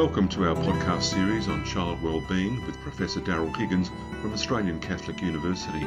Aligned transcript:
Welcome 0.00 0.30
to 0.30 0.48
our 0.48 0.54
podcast 0.54 1.02
series 1.02 1.46
on 1.46 1.62
child 1.62 2.02
wellbeing 2.02 2.64
with 2.64 2.80
Professor 2.80 3.20
Daryl 3.20 3.54
Higgins 3.54 3.90
from 4.22 4.32
Australian 4.32 4.80
Catholic 4.80 5.20
University. 5.20 5.86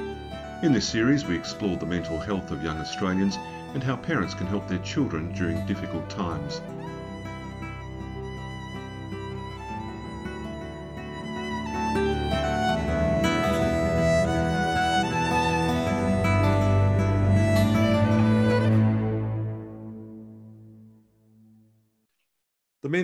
In 0.62 0.72
this 0.72 0.88
series, 0.88 1.26
we 1.26 1.36
explore 1.36 1.78
the 1.78 1.88
mental 1.88 2.20
health 2.20 2.52
of 2.52 2.62
young 2.62 2.78
Australians 2.78 3.40
and 3.74 3.84
how 3.84 3.96
parents 3.96 4.36
can 4.36 4.46
help 4.46 4.68
their 4.68 4.78
children 4.78 5.34
during 5.34 5.66
difficult 5.66 6.08
times. 6.12 6.62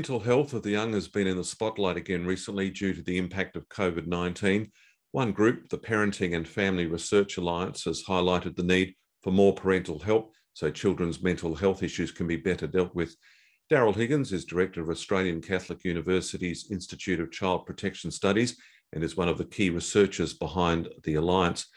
Mental 0.10 0.26
health 0.26 0.54
of 0.54 0.64
the 0.64 0.72
young 0.72 0.92
has 0.94 1.08
been 1.08 1.28
in 1.28 1.38
the 1.38 1.44
spotlight 1.44 1.96
again 1.96 2.26
recently 2.26 2.72
due 2.72 2.96
to 2.96 3.04
the 3.04 3.20
impact 3.20 3.56
of 3.56 3.70
COVID 3.70 4.08
19. 4.08 4.72
One 5.12 5.32
group, 5.32 5.70
the 5.70 5.78
Parenting 5.78 6.36
and 6.36 6.48
Family 6.48 6.88
Research 6.88 7.38
Alliance, 7.38 7.84
has 7.84 8.04
highlighted 8.06 8.56
the 8.56 8.64
need 8.64 8.96
for 9.22 9.30
more 9.30 9.54
parental 9.54 10.00
help 10.00 10.34
so 10.54 10.72
children's 10.72 11.22
mental 11.22 11.54
health 11.54 11.84
issues 11.84 12.12
can 12.12 12.26
be 12.26 12.38
better 12.38 12.66
dealt 12.66 12.96
with. 12.96 13.16
Daryl 13.72 13.96
Higgins 13.96 14.34
is 14.34 14.46
Director 14.46 14.82
of 14.82 14.90
Australian 14.90 15.42
Catholic 15.42 15.84
University's 15.84 16.72
Institute 16.72 17.20
of 17.20 17.32
Child 17.32 17.68
Protection 17.68 18.10
Studies 18.10 18.58
and 18.94 19.04
is 19.04 19.16
one 19.16 19.30
of 19.30 19.38
the 19.38 19.46
key 19.46 19.70
researchers 19.70 20.34
behind 20.34 20.90
the 21.04 21.16
Alliance. 21.16 21.68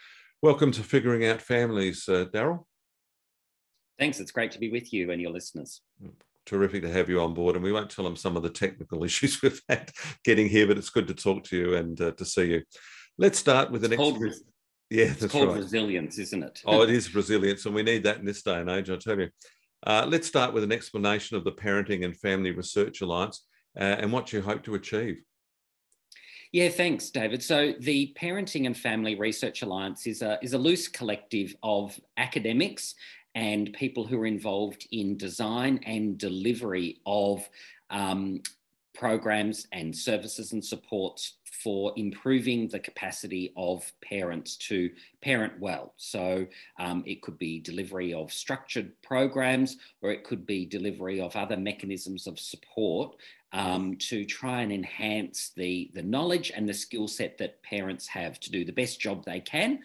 Welcome 0.41 0.71
to 0.71 0.81
Figuring 0.81 1.23
Out 1.23 1.39
Families, 1.39 2.09
uh, 2.09 2.25
Daryl. 2.33 2.65
Thanks. 3.99 4.19
It's 4.19 4.31
great 4.31 4.51
to 4.53 4.59
be 4.59 4.71
with 4.71 4.91
you 4.91 5.11
and 5.11 5.21
your 5.21 5.29
listeners. 5.29 5.81
Terrific 6.45 6.83
to 6.83 6.91
have 6.91 7.09
you 7.09 7.21
on 7.21 7.33
board. 7.33 7.55
And 7.55 7.63
we 7.63 7.71
won't 7.71 7.89
tell 7.89 8.05
them 8.05 8.15
some 8.15 8.35
of 8.35 8.43
the 8.43 8.49
technical 8.49 9.03
issues 9.05 9.41
we've 9.41 9.61
had 9.69 9.91
getting 10.23 10.47
here, 10.47 10.67
but 10.67 10.77
it's 10.77 10.89
good 10.89 11.07
to 11.07 11.13
talk 11.13 11.43
to 11.45 11.57
you 11.57 11.75
and 11.75 11.99
uh, 11.99 12.11
to 12.11 12.25
see 12.25 12.45
you. 12.45 12.63
Let's 13.17 13.39
start 13.39 13.71
with 13.71 13.81
the 13.81 13.89
next. 13.89 13.99
Called, 13.99 14.23
yeah, 14.89 15.13
that's 15.19 15.31
called 15.31 15.49
right. 15.49 15.57
resilience, 15.57 16.17
isn't 16.19 16.43
it? 16.43 16.61
oh, 16.65 16.81
it 16.81 16.89
is 16.91 17.15
resilience, 17.15 17.65
and 17.65 17.75
we 17.75 17.83
need 17.83 18.03
that 18.03 18.17
in 18.17 18.25
this 18.25 18.43
day 18.43 18.59
and 18.59 18.69
age. 18.69 18.89
I 18.89 18.97
tell 18.97 19.19
you. 19.19 19.29
Uh, 19.85 20.05
let's 20.07 20.27
start 20.27 20.53
with 20.53 20.63
an 20.63 20.71
explanation 20.71 21.35
of 21.35 21.43
the 21.43 21.51
Parenting 21.51 22.05
and 22.05 22.15
Family 22.15 22.51
Research 22.51 23.01
Alliance 23.01 23.45
uh, 23.77 23.83
and 23.83 24.13
what 24.13 24.31
you 24.31 24.41
hope 24.41 24.63
to 24.63 24.75
achieve. 24.75 25.21
Yeah, 26.53 26.69
thanks, 26.69 27.09
David. 27.09 27.41
So 27.41 27.73
the 27.79 28.15
Parenting 28.15 28.65
and 28.67 28.77
Family 28.77 29.15
Research 29.15 29.63
Alliance 29.63 30.05
is 30.05 30.21
a, 30.21 30.37
is 30.41 30.53
a 30.53 30.57
loose 30.57 30.87
collective 30.87 31.55
of 31.63 31.99
academics 32.15 32.95
and 33.35 33.73
people 33.73 34.05
who 34.05 34.19
are 34.21 34.25
involved 34.25 34.87
in 34.91 35.17
design 35.17 35.79
and 35.85 36.17
delivery 36.17 36.99
of 37.05 37.47
um, 37.89 38.41
programs 38.93 39.67
and 39.71 39.95
services 39.95 40.53
and 40.53 40.63
supports 40.63 41.33
for 41.63 41.93
improving 41.95 42.67
the 42.67 42.79
capacity 42.79 43.53
of 43.55 43.91
parents 44.01 44.57
to 44.57 44.89
parent 45.21 45.53
well. 45.59 45.93
So 45.97 46.45
um, 46.77 47.03
it 47.05 47.21
could 47.21 47.37
be 47.37 47.59
delivery 47.59 48.13
of 48.13 48.33
structured 48.33 48.91
programs 49.01 49.77
or 50.01 50.11
it 50.11 50.23
could 50.23 50.45
be 50.45 50.65
delivery 50.65 51.21
of 51.21 51.35
other 51.35 51.57
mechanisms 51.57 52.27
of 52.27 52.39
support 52.39 53.15
um, 53.53 53.95
to 53.97 54.25
try 54.25 54.61
and 54.61 54.71
enhance 54.71 55.51
the, 55.55 55.91
the 55.93 56.01
knowledge 56.01 56.51
and 56.55 56.67
the 56.67 56.73
skill 56.73 57.07
set 57.07 57.37
that 57.37 57.61
parents 57.63 58.07
have 58.07 58.39
to 58.41 58.51
do 58.51 58.65
the 58.65 58.71
best 58.71 58.99
job 58.99 59.23
they 59.23 59.39
can 59.39 59.79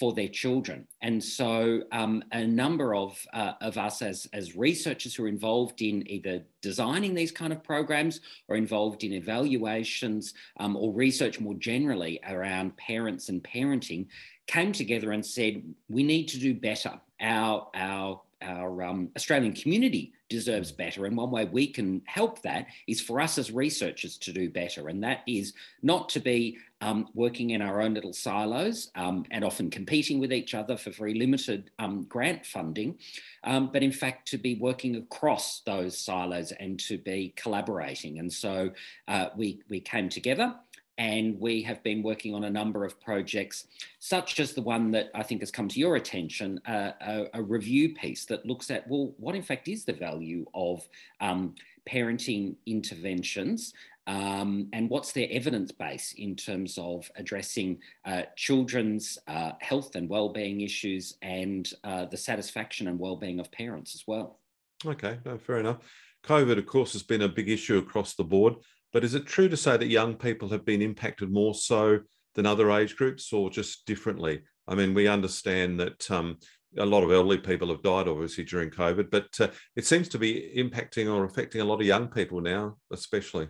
for 0.00 0.14
their 0.14 0.28
children. 0.28 0.88
And 1.02 1.22
so, 1.22 1.82
um, 1.92 2.24
a 2.32 2.46
number 2.46 2.94
of, 2.94 3.24
uh, 3.34 3.52
of 3.60 3.76
us 3.76 4.00
as, 4.00 4.26
as 4.32 4.56
researchers 4.56 5.14
who 5.14 5.24
are 5.24 5.28
involved 5.28 5.82
in 5.82 6.10
either 6.10 6.42
designing 6.62 7.14
these 7.14 7.30
kind 7.30 7.52
of 7.52 7.62
programs 7.62 8.20
or 8.48 8.56
involved 8.56 9.04
in 9.04 9.12
evaluations 9.12 10.32
um, 10.58 10.74
or 10.74 10.94
research 10.94 11.38
more 11.38 11.54
generally 11.54 12.18
around 12.26 12.74
parents 12.78 13.28
and 13.28 13.44
parenting 13.44 14.06
came 14.46 14.72
together 14.72 15.12
and 15.12 15.24
said, 15.24 15.62
we 15.90 16.02
need 16.02 16.26
to 16.28 16.38
do 16.38 16.54
better. 16.54 16.98
Our, 17.20 17.68
our 17.74 18.22
our 18.42 18.82
um, 18.82 19.10
Australian 19.16 19.52
community 19.52 20.12
deserves 20.28 20.72
better. 20.72 21.06
And 21.06 21.16
one 21.16 21.30
way 21.30 21.44
we 21.44 21.66
can 21.66 22.02
help 22.06 22.40
that 22.42 22.66
is 22.86 23.00
for 23.00 23.20
us 23.20 23.36
as 23.36 23.50
researchers 23.50 24.16
to 24.18 24.32
do 24.32 24.48
better. 24.48 24.88
And 24.88 25.02
that 25.02 25.22
is 25.26 25.52
not 25.82 26.08
to 26.10 26.20
be 26.20 26.58
um, 26.80 27.08
working 27.14 27.50
in 27.50 27.60
our 27.60 27.82
own 27.82 27.94
little 27.94 28.12
silos 28.12 28.90
um, 28.94 29.26
and 29.30 29.44
often 29.44 29.70
competing 29.70 30.18
with 30.18 30.32
each 30.32 30.54
other 30.54 30.76
for 30.76 30.90
very 30.90 31.14
limited 31.14 31.70
um, 31.78 32.04
grant 32.04 32.46
funding, 32.46 32.96
um, 33.44 33.70
but 33.72 33.82
in 33.82 33.92
fact 33.92 34.28
to 34.28 34.38
be 34.38 34.54
working 34.54 34.96
across 34.96 35.60
those 35.66 35.98
silos 35.98 36.52
and 36.52 36.78
to 36.80 36.96
be 36.96 37.34
collaborating. 37.36 38.18
And 38.18 38.32
so 38.32 38.70
uh, 39.08 39.26
we, 39.36 39.60
we 39.68 39.80
came 39.80 40.08
together 40.08 40.54
and 41.00 41.40
we 41.40 41.62
have 41.62 41.82
been 41.82 42.02
working 42.02 42.34
on 42.34 42.44
a 42.44 42.50
number 42.50 42.84
of 42.84 43.00
projects, 43.00 43.66
such 44.00 44.38
as 44.38 44.52
the 44.52 44.60
one 44.60 44.90
that 44.90 45.10
I 45.14 45.22
think 45.22 45.40
has 45.40 45.50
come 45.50 45.66
to 45.68 45.80
your 45.80 45.96
attention, 45.96 46.60
uh, 46.68 46.92
a, 47.00 47.24
a, 47.32 47.42
review 47.42 47.94
piece 47.94 48.26
that 48.26 48.44
looks 48.44 48.70
at, 48.70 48.86
well, 48.86 49.14
what 49.16 49.34
in 49.34 49.42
fact 49.42 49.66
is 49.66 49.86
the 49.86 49.94
value 49.94 50.44
of 50.52 50.86
um, 51.22 51.54
parenting 51.88 52.56
interventions 52.66 53.72
um, 54.06 54.68
and 54.74 54.90
what's 54.90 55.12
their 55.12 55.26
evidence 55.30 55.72
base 55.72 56.12
in 56.18 56.36
terms 56.36 56.76
of 56.76 57.10
addressing 57.16 57.78
uh, 58.04 58.22
children's 58.36 59.16
uh, 59.26 59.52
health 59.60 59.94
and 59.94 60.06
well-being 60.06 60.60
issues 60.60 61.16
and 61.22 61.72
uh, 61.82 62.04
the 62.04 62.16
satisfaction 62.16 62.88
and 62.88 62.98
well-being 62.98 63.40
of 63.40 63.50
parents 63.52 63.94
as 63.94 64.04
well. 64.06 64.38
Okay, 64.84 65.18
no, 65.24 65.38
fair 65.38 65.60
enough. 65.60 65.78
COVID, 66.24 66.58
of 66.58 66.66
course, 66.66 66.92
has 66.92 67.02
been 67.02 67.22
a 67.22 67.28
big 67.28 67.48
issue 67.48 67.78
across 67.78 68.14
the 68.14 68.24
board. 68.24 68.56
But 68.92 69.04
is 69.04 69.14
it 69.14 69.26
true 69.26 69.48
to 69.48 69.56
say 69.56 69.76
that 69.76 69.86
young 69.86 70.14
people 70.14 70.48
have 70.48 70.64
been 70.64 70.82
impacted 70.82 71.30
more 71.30 71.54
so 71.54 72.00
than 72.34 72.46
other 72.46 72.70
age 72.70 72.96
groups 72.96 73.32
or 73.32 73.50
just 73.50 73.86
differently? 73.86 74.42
I 74.66 74.74
mean, 74.74 74.94
we 74.94 75.08
understand 75.08 75.78
that 75.80 76.10
um, 76.10 76.38
a 76.76 76.86
lot 76.86 77.02
of 77.02 77.10
elderly 77.10 77.38
people 77.38 77.68
have 77.68 77.82
died, 77.82 78.08
obviously, 78.08 78.44
during 78.44 78.70
COVID, 78.70 79.10
but 79.10 79.28
uh, 79.40 79.48
it 79.76 79.84
seems 79.84 80.08
to 80.08 80.18
be 80.18 80.52
impacting 80.56 81.12
or 81.12 81.24
affecting 81.24 81.60
a 81.60 81.64
lot 81.64 81.80
of 81.80 81.86
young 81.86 82.08
people 82.08 82.40
now, 82.40 82.76
especially. 82.92 83.48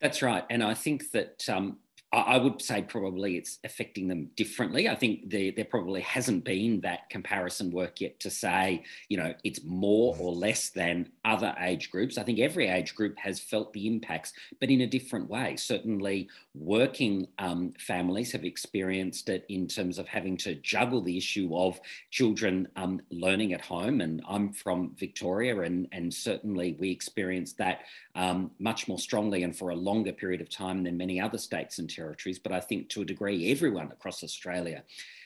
That's 0.00 0.22
right. 0.22 0.44
And 0.50 0.62
I 0.62 0.74
think 0.74 1.10
that 1.12 1.44
um, 1.48 1.78
I 2.12 2.38
would 2.38 2.60
say 2.60 2.82
probably 2.82 3.36
it's 3.36 3.60
affecting 3.62 4.08
them 4.08 4.30
differently. 4.34 4.88
I 4.88 4.96
think 4.96 5.30
there, 5.30 5.52
there 5.54 5.64
probably 5.64 6.00
hasn't 6.00 6.44
been 6.44 6.80
that 6.80 7.08
comparison 7.08 7.70
work 7.70 8.00
yet 8.00 8.18
to 8.20 8.30
say, 8.30 8.82
you 9.08 9.16
know, 9.16 9.32
it's 9.44 9.62
more 9.62 10.16
or 10.18 10.32
less 10.32 10.70
than 10.70 11.12
other 11.24 11.54
age 11.60 11.88
groups. 11.92 12.18
I 12.18 12.24
think 12.24 12.40
every 12.40 12.66
age 12.66 12.96
group 12.96 13.16
has 13.18 13.38
felt 13.38 13.72
the 13.72 13.86
impacts, 13.86 14.32
but 14.58 14.70
in 14.70 14.80
a 14.80 14.88
different 14.88 15.30
way. 15.30 15.54
Certainly, 15.54 16.28
working 16.52 17.28
um, 17.38 17.74
families 17.78 18.32
have 18.32 18.44
experienced 18.44 19.28
it 19.28 19.44
in 19.48 19.68
terms 19.68 19.96
of 19.96 20.08
having 20.08 20.36
to 20.38 20.56
juggle 20.56 21.02
the 21.02 21.16
issue 21.16 21.54
of 21.54 21.78
children 22.10 22.66
um, 22.74 23.00
learning 23.10 23.52
at 23.52 23.60
home. 23.60 24.00
And 24.00 24.20
I'm 24.28 24.52
from 24.52 24.96
Victoria, 24.98 25.60
and, 25.60 25.86
and 25.92 26.12
certainly 26.12 26.76
we 26.80 26.90
experienced 26.90 27.56
that 27.58 27.82
um, 28.16 28.50
much 28.58 28.88
more 28.88 28.98
strongly 28.98 29.44
and 29.44 29.56
for 29.56 29.70
a 29.70 29.76
longer 29.76 30.12
period 30.12 30.40
of 30.40 30.50
time 30.50 30.82
than 30.82 30.96
many 30.96 31.20
other 31.20 31.38
states 31.38 31.78
and 31.78 31.88
territories. 32.00 32.38
But 32.38 32.52
I 32.52 32.60
think 32.60 32.88
to 32.90 33.02
a 33.02 33.04
degree, 33.12 33.50
everyone 33.50 33.90
across 33.92 34.24
Australia 34.24 34.82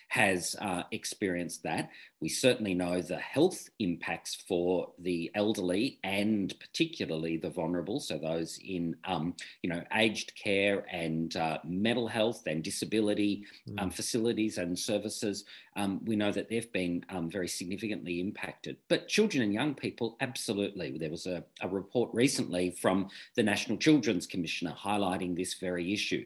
has 0.08 0.54
uh, 0.60 0.84
experienced 0.92 1.62
that. 1.64 1.90
We 2.20 2.28
certainly 2.28 2.72
know 2.72 3.00
the 3.00 3.18
health 3.18 3.68
impacts 3.80 4.36
for 4.48 4.92
the 4.98 5.30
elderly 5.34 5.98
and 6.04 6.54
particularly 6.60 7.36
the 7.36 7.50
vulnerable, 7.50 7.98
so 8.00 8.18
those 8.18 8.58
in 8.64 8.96
um, 9.04 9.34
you 9.62 9.70
know 9.70 9.82
aged 9.92 10.32
care 10.36 10.86
and 10.90 11.34
uh, 11.36 11.58
mental 11.64 12.06
health 12.06 12.42
and 12.46 12.62
disability 12.62 13.44
mm. 13.68 13.82
um, 13.82 13.90
facilities 13.90 14.58
and 14.58 14.78
services. 14.78 15.44
Um, 15.76 16.00
we 16.04 16.14
know 16.14 16.30
that 16.30 16.48
they've 16.48 16.72
been 16.72 17.04
um, 17.08 17.28
very 17.28 17.48
significantly 17.48 18.20
impacted. 18.20 18.76
But 18.88 19.08
children 19.08 19.42
and 19.42 19.52
young 19.52 19.74
people, 19.74 20.16
absolutely. 20.20 20.96
There 20.96 21.10
was 21.10 21.26
a, 21.26 21.42
a 21.60 21.68
report 21.68 22.10
recently 22.12 22.70
from 22.70 23.08
the 23.34 23.42
National 23.42 23.76
Children's 23.78 24.28
Commissioner 24.28 24.74
highlighting 24.80 25.36
this 25.36 25.54
very 25.54 25.92
issue. 25.92 26.24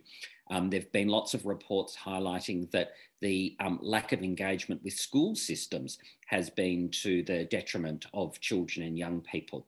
Um, 0.51 0.71
there 0.71 0.81
have 0.81 0.93
been 0.93 1.09
lots 1.09 1.35
of 1.35 1.47
reports 1.47 1.97
highlighting 1.97 2.71
that 2.71 2.93
the 3.21 3.57
um, 3.61 3.79
lack 3.83 4.13
of 4.13 4.23
engagement 4.23 4.83
with 4.85 4.95
school 4.95 5.35
systems 5.35 5.99
has 6.27 6.51
been 6.51 6.91
to 7.03 7.23
the 7.25 7.45
detriment 7.45 8.07
of 8.15 8.41
children 8.41 8.87
and 8.87 8.99
young 8.99 9.21
people. 9.21 9.67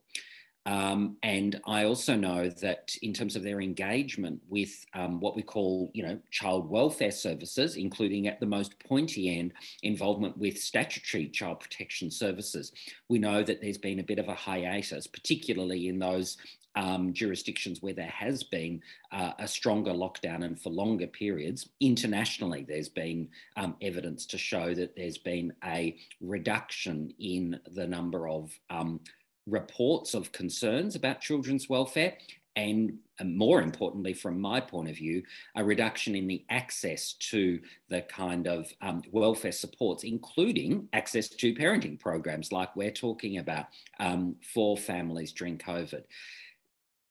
Um, 0.67 1.17
and 1.23 1.59
I 1.67 1.85
also 1.85 2.15
know 2.15 2.49
that 2.49 2.95
in 3.01 3.15
terms 3.15 3.35
of 3.35 3.43
their 3.43 3.63
engagement 3.63 4.41
with 4.49 4.85
um, 4.93 5.19
what 5.19 5.35
we 5.35 5.43
call, 5.43 5.91
you 5.95 6.03
know, 6.03 6.19
child 6.31 6.69
welfare 6.69 7.11
services, 7.11 7.77
including 7.77 8.29
at 8.29 8.41
the 8.41 8.47
most 8.47 8.79
pointy 8.79 9.39
end 9.39 9.55
involvement 9.83 10.37
with 10.37 10.59
statutory 10.59 11.29
child 11.29 11.61
protection 11.61 12.11
services, 12.11 12.73
we 13.09 13.19
know 13.19 13.43
that 13.43 13.63
there's 13.63 13.79
been 13.79 14.01
a 14.01 14.05
bit 14.05 14.19
of 14.19 14.29
a 14.29 14.35
hiatus, 14.35 15.07
particularly 15.07 15.89
in 15.89 15.99
those 15.99 16.37
um, 16.77 17.13
jurisdictions 17.13 17.83
where 17.83 17.93
there 17.93 18.07
has 18.07 18.43
been 18.43 18.83
uh, 19.13 19.33
a 19.39 19.49
stronger 19.49 19.93
lockdown 19.93 20.45
and 20.45 20.61
for 20.61 20.71
longer 20.71 21.07
periods. 21.07 21.69
Internationally, 21.81 22.65
there's 22.69 22.89
been 22.89 23.29
um, 23.57 23.77
evidence 23.83 24.27
to 24.27 24.39
show 24.39 24.75
that 24.75 24.97
there's 24.97 25.19
been 25.19 25.53
a 25.65 25.97
reduction 26.21 27.13
in 27.19 27.59
the 27.73 27.87
number 27.87 28.29
of 28.29 28.53
um, 28.71 29.01
reports 29.47 30.15
of 30.15 30.33
concerns 30.33 30.95
about 30.95 31.21
children's 31.21 31.69
welfare 31.69 32.15
and 32.57 32.99
more 33.23 33.63
importantly, 33.63 34.13
from 34.13 34.41
my 34.41 34.61
point 34.61 34.89
of 34.89 34.97
view, 34.97 35.23
a 35.55 35.63
reduction 35.63 36.17
in 36.17 36.27
the 36.27 36.45
access 36.51 37.13
to 37.15 37.61
the 37.89 38.03
kind 38.03 38.47
of 38.47 38.73
um, 38.81 39.03
welfare 39.13 39.53
supports, 39.53 40.05
including 40.05 40.89
access 40.93 41.29
to 41.29 41.55
parenting 41.55 41.99
programs 41.99 42.51
like 42.51 42.75
we're 42.75 42.91
talking 42.91 43.39
about 43.39 43.67
um, 43.99 44.37
for 44.43 44.77
families 44.77 45.33
during 45.33 45.59
COVID. 45.59 46.03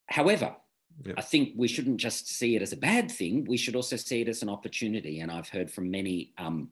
However, 0.10 0.56
Yep. 1.06 1.16
I 1.18 1.22
think 1.22 1.54
we 1.56 1.68
shouldn't 1.68 1.98
just 1.98 2.28
see 2.28 2.56
it 2.56 2.62
as 2.62 2.74
a 2.74 2.78
bad 2.78 3.10
thing. 3.10 3.46
We 3.46 3.58
should 3.58 3.76
also 3.76 3.96
see 3.96 4.22
it 4.22 4.28
as 4.28 4.42
an 4.42 4.50
opportunity. 4.50 5.22
And 5.22 5.32
I've 5.32 5.48
heard 5.48 5.72
from 5.72 5.90
many 5.90 6.34
um, 6.38 6.70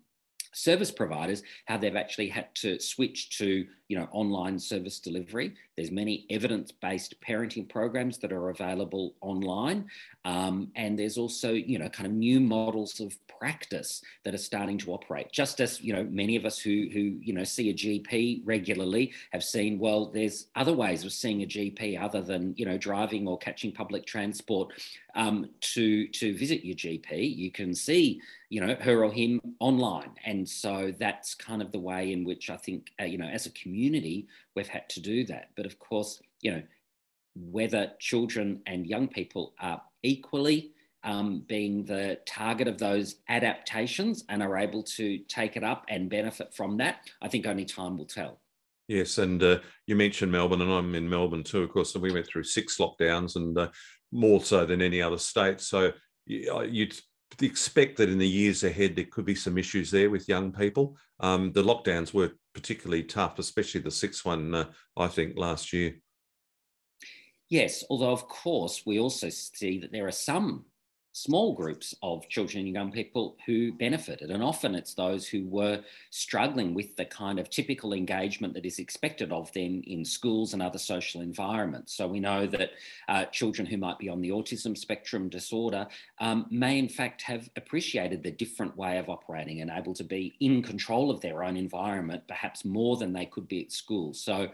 service 0.53 0.91
providers 0.91 1.43
how 1.65 1.77
they've 1.77 1.95
actually 1.95 2.29
had 2.29 2.53
to 2.55 2.79
switch 2.79 3.37
to 3.37 3.65
you 3.87 3.97
know 3.97 4.07
online 4.11 4.59
service 4.59 4.99
delivery. 4.99 5.53
There's 5.75 5.91
many 5.91 6.25
evidence-based 6.29 7.21
parenting 7.21 7.69
programs 7.69 8.17
that 8.19 8.31
are 8.31 8.49
available 8.49 9.15
online. 9.21 9.85
Um, 10.25 10.71
and 10.75 10.97
there's 10.97 11.17
also 11.17 11.53
you 11.53 11.79
know 11.79 11.89
kind 11.89 12.07
of 12.07 12.13
new 12.13 12.39
models 12.39 12.99
of 12.99 13.15
practice 13.39 14.01
that 14.23 14.33
are 14.33 14.39
starting 14.39 14.77
to 14.79 14.91
operate. 14.91 15.31
Just 15.31 15.61
as 15.61 15.81
you 15.81 15.93
know 15.93 16.03
many 16.09 16.35
of 16.35 16.45
us 16.45 16.59
who 16.59 16.87
who 16.91 17.17
you 17.21 17.33
know 17.33 17.43
see 17.43 17.69
a 17.69 17.73
gp 17.73 18.41
regularly 18.43 19.13
have 19.31 19.43
seen 19.43 19.79
well 19.79 20.07
there's 20.07 20.47
other 20.55 20.73
ways 20.73 21.05
of 21.05 21.11
seeing 21.11 21.43
a 21.43 21.45
gp 21.45 22.01
other 22.01 22.21
than 22.21 22.53
you 22.57 22.65
know 22.65 22.77
driving 22.77 23.27
or 23.27 23.37
catching 23.37 23.71
public 23.71 24.05
transport 24.05 24.73
um, 25.15 25.49
to 25.61 26.07
to 26.09 26.35
visit 26.37 26.65
your 26.65 26.75
gp 26.75 27.35
you 27.35 27.51
can 27.51 27.73
see 27.73 28.21
you 28.49 28.61
know 28.61 28.75
her 28.75 29.03
or 29.03 29.11
him 29.11 29.41
online. 29.59 30.11
And 30.25 30.47
so 30.47 30.93
that's 30.97 31.35
kind 31.35 31.61
of 31.61 31.71
the 31.71 31.79
way 31.79 32.11
in 32.11 32.23
which 32.23 32.49
i 32.49 32.57
think 32.57 32.91
uh, 33.01 33.05
you 33.05 33.17
know 33.17 33.27
as 33.27 33.45
a 33.45 33.51
community 33.51 33.76
we've 34.55 34.67
had 34.67 34.87
to 34.89 34.99
do 34.99 35.25
that 35.25 35.49
but 35.55 35.65
of 35.65 35.77
course 35.79 36.21
you 36.41 36.51
know 36.51 36.61
whether 37.35 37.91
children 37.99 38.61
and 38.65 38.87
young 38.87 39.07
people 39.07 39.53
are 39.59 39.81
equally 40.03 40.71
um, 41.03 41.43
being 41.47 41.85
the 41.85 42.19
target 42.25 42.67
of 42.67 42.77
those 42.77 43.15
adaptations 43.29 44.23
and 44.29 44.41
are 44.43 44.57
able 44.57 44.83
to 44.83 45.19
take 45.29 45.55
it 45.55 45.63
up 45.63 45.85
and 45.89 46.09
benefit 46.09 46.53
from 46.53 46.77
that, 46.77 46.97
I 47.21 47.27
think 47.27 47.45
only 47.45 47.65
time 47.65 47.97
will 47.97 48.05
tell. 48.05 48.41
Yes, 48.87 49.17
and 49.17 49.41
uh, 49.43 49.59
you 49.85 49.95
mentioned 49.95 50.31
Melbourne, 50.31 50.61
and 50.61 50.71
I'm 50.71 50.95
in 50.95 51.09
Melbourne 51.09 51.43
too. 51.43 51.63
Of 51.63 51.71
course, 51.71 51.93
And 51.93 52.01
we 52.01 52.11
went 52.11 52.27
through 52.27 52.43
six 52.43 52.77
lockdowns, 52.77 53.35
and 53.35 53.57
uh, 53.57 53.69
more 54.11 54.41
so 54.41 54.65
than 54.65 54.81
any 54.81 55.01
other 55.01 55.17
state. 55.17 55.59
So 55.59 55.91
uh, 56.53 56.61
you'd 56.61 56.97
expect 57.41 57.97
that 57.97 58.09
in 58.09 58.17
the 58.17 58.27
years 58.27 58.63
ahead 58.63 58.95
there 58.95 59.05
could 59.05 59.25
be 59.25 59.35
some 59.35 59.57
issues 59.57 59.91
there 59.91 60.09
with 60.09 60.29
young 60.29 60.51
people. 60.51 60.97
Um, 61.19 61.51
the 61.51 61.63
lockdowns 61.63 62.13
were 62.13 62.31
particularly 62.53 63.03
tough, 63.03 63.39
especially 63.39 63.81
the 63.81 63.91
sixth 63.91 64.25
one, 64.25 64.53
uh, 64.53 64.65
I 64.95 65.07
think, 65.07 65.37
last 65.37 65.73
year. 65.73 65.95
Yes, 67.49 67.83
although 67.89 68.11
of 68.11 68.27
course 68.27 68.83
we 68.85 68.99
also 68.99 69.29
see 69.29 69.79
that 69.79 69.91
there 69.91 70.07
are 70.07 70.11
some 70.11 70.65
small 71.17 71.53
groups 71.53 71.95
of 72.03 72.29
children 72.29 72.65
and 72.65 72.73
young 72.73 72.91
people 72.91 73.37
who 73.45 73.71
benefited. 73.73 74.29
And 74.29 74.43
often 74.43 74.75
it's 74.75 74.93
those 74.93 75.27
who 75.27 75.47
were 75.47 75.81
struggling 76.11 76.75
with 76.75 76.95
the 76.95 77.05
kind 77.05 77.39
of 77.39 77.49
typical 77.49 77.93
engagement 77.93 78.53
that 78.53 78.65
is 78.65 78.77
expected 78.77 79.31
of 79.31 79.51
them 79.53 79.81
in 79.87 80.05
schools 80.05 80.53
and 80.53 80.61
other 80.61 80.77
social 80.77 81.21
environments. 81.21 81.93
So 81.93 82.07
we 82.07 82.19
know 82.19 82.45
that 82.45 82.71
uh, 83.09 83.25
children 83.25 83.65
who 83.65 83.77
might 83.77 83.97
be 83.97 84.09
on 84.09 84.21
the 84.21 84.29
autism 84.29 84.77
spectrum 84.77 85.27
disorder 85.27 85.87
um, 86.19 86.45
may, 86.51 86.77
in 86.77 86.89
fact, 86.89 87.23
have 87.23 87.49
appreciated 87.55 88.21
the 88.21 88.31
different 88.31 88.77
way 88.77 88.99
of 88.99 89.09
operating 89.09 89.61
and 89.61 89.71
able 89.71 89.95
to 89.95 90.03
be 90.03 90.35
in 90.39 90.61
control 90.61 91.09
of 91.09 91.19
their 91.21 91.43
own 91.43 91.57
environment, 91.57 92.23
perhaps 92.27 92.63
more 92.63 92.95
than 92.95 93.11
they 93.11 93.25
could 93.25 93.47
be 93.47 93.63
at 93.63 93.71
school. 93.71 94.13
So 94.13 94.49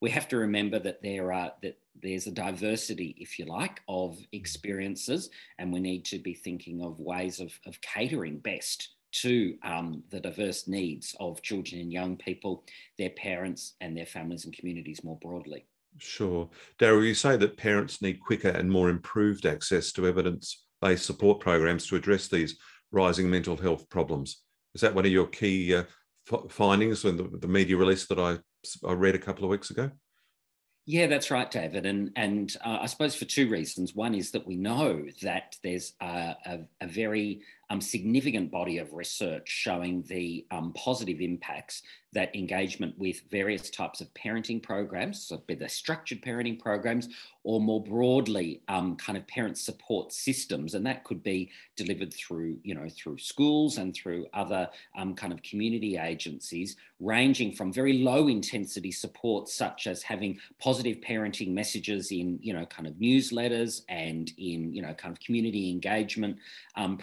we 0.00 0.10
have 0.10 0.28
to 0.28 0.38
remember 0.38 0.78
that 0.78 1.02
there 1.02 1.32
are 1.32 1.52
that 1.62 1.78
there's 2.02 2.26
a 2.26 2.32
diversity, 2.32 3.14
if 3.18 3.38
you 3.38 3.46
like, 3.46 3.80
of 3.88 4.18
experiences, 4.32 5.30
and 5.58 5.72
we 5.72 5.80
need 5.80 6.04
to 6.06 6.18
be 6.18 6.34
thinking 6.34 6.82
of 6.82 7.00
ways 7.00 7.40
of, 7.40 7.52
of 7.66 7.80
catering 7.80 8.38
best 8.38 8.90
to 9.12 9.56
um, 9.62 10.02
the 10.10 10.20
diverse 10.20 10.68
needs 10.68 11.14
of 11.20 11.42
children 11.42 11.80
and 11.80 11.92
young 11.92 12.16
people, 12.16 12.64
their 12.98 13.10
parents, 13.10 13.74
and 13.80 13.96
their 13.96 14.06
families 14.06 14.44
and 14.44 14.54
communities 14.54 15.02
more 15.04 15.18
broadly. 15.20 15.64
Sure. 15.98 16.48
Daryl, 16.78 17.06
you 17.06 17.14
say 17.14 17.36
that 17.36 17.56
parents 17.56 18.02
need 18.02 18.20
quicker 18.20 18.50
and 18.50 18.70
more 18.70 18.90
improved 18.90 19.46
access 19.46 19.92
to 19.92 20.06
evidence 20.06 20.66
based 20.82 21.06
support 21.06 21.40
programs 21.40 21.86
to 21.86 21.96
address 21.96 22.28
these 22.28 22.58
rising 22.92 23.30
mental 23.30 23.56
health 23.56 23.88
problems. 23.88 24.42
Is 24.74 24.82
that 24.82 24.94
one 24.94 25.06
of 25.06 25.12
your 25.12 25.26
key 25.26 25.74
uh, 25.74 25.84
f- 26.30 26.50
findings 26.50 27.04
in 27.06 27.16
the, 27.16 27.30
the 27.40 27.48
media 27.48 27.76
release 27.76 28.06
that 28.08 28.18
I 28.18 28.38
I 28.86 28.92
read 28.92 29.14
a 29.14 29.18
couple 29.18 29.44
of 29.44 29.50
weeks 29.50 29.70
ago? 29.70 29.90
Yeah, 30.88 31.08
that's 31.08 31.32
right, 31.32 31.50
David. 31.50 31.84
And 31.84 32.12
and 32.14 32.56
uh, 32.64 32.78
I 32.82 32.86
suppose 32.86 33.16
for 33.16 33.24
two 33.24 33.48
reasons. 33.48 33.94
One 33.94 34.14
is 34.14 34.30
that 34.30 34.46
we 34.46 34.54
know 34.56 35.04
that 35.22 35.56
there's 35.64 35.94
a, 36.00 36.36
a, 36.46 36.58
a 36.80 36.86
very 36.86 37.42
um, 37.70 37.80
significant 37.80 38.50
body 38.50 38.78
of 38.78 38.92
research 38.92 39.48
showing 39.48 40.02
the 40.08 40.46
um, 40.50 40.72
positive 40.74 41.20
impacts 41.20 41.82
that 42.16 42.34
engagement 42.34 42.94
with 42.96 43.20
various 43.30 43.68
types 43.68 44.00
of 44.00 44.12
parenting 44.14 44.62
programs, 44.62 45.22
so 45.22 45.36
be 45.46 45.54
they 45.54 45.68
structured 45.68 46.22
parenting 46.22 46.58
programs 46.58 47.08
or 47.44 47.60
more 47.60 47.82
broadly 47.82 48.62
um, 48.68 48.96
kind 48.96 49.18
of 49.18 49.26
parent 49.26 49.58
support 49.58 50.12
systems, 50.12 50.74
and 50.74 50.86
that 50.86 51.04
could 51.04 51.22
be 51.22 51.50
delivered 51.76 52.14
through 52.14 52.56
you 52.62 52.74
know 52.74 52.88
through 52.88 53.18
schools 53.18 53.76
and 53.76 53.94
through 53.94 54.26
other 54.32 54.66
um, 54.96 55.14
kind 55.14 55.30
of 55.30 55.42
community 55.42 55.98
agencies, 55.98 56.76
ranging 57.00 57.52
from 57.52 57.70
very 57.70 57.98
low 57.98 58.28
intensity 58.28 58.90
support 58.90 59.46
such 59.48 59.86
as 59.86 60.02
having 60.02 60.38
positive 60.58 60.96
parenting 61.06 61.52
messages 61.52 62.10
in 62.12 62.38
you 62.40 62.54
know 62.54 62.64
kind 62.66 62.88
of 62.88 62.94
newsletters 62.94 63.82
and 63.90 64.32
in 64.38 64.72
you 64.72 64.80
know 64.80 64.94
kind 64.94 65.12
of 65.12 65.20
community 65.20 65.70
engagement 65.70 66.38
um, 66.76 66.96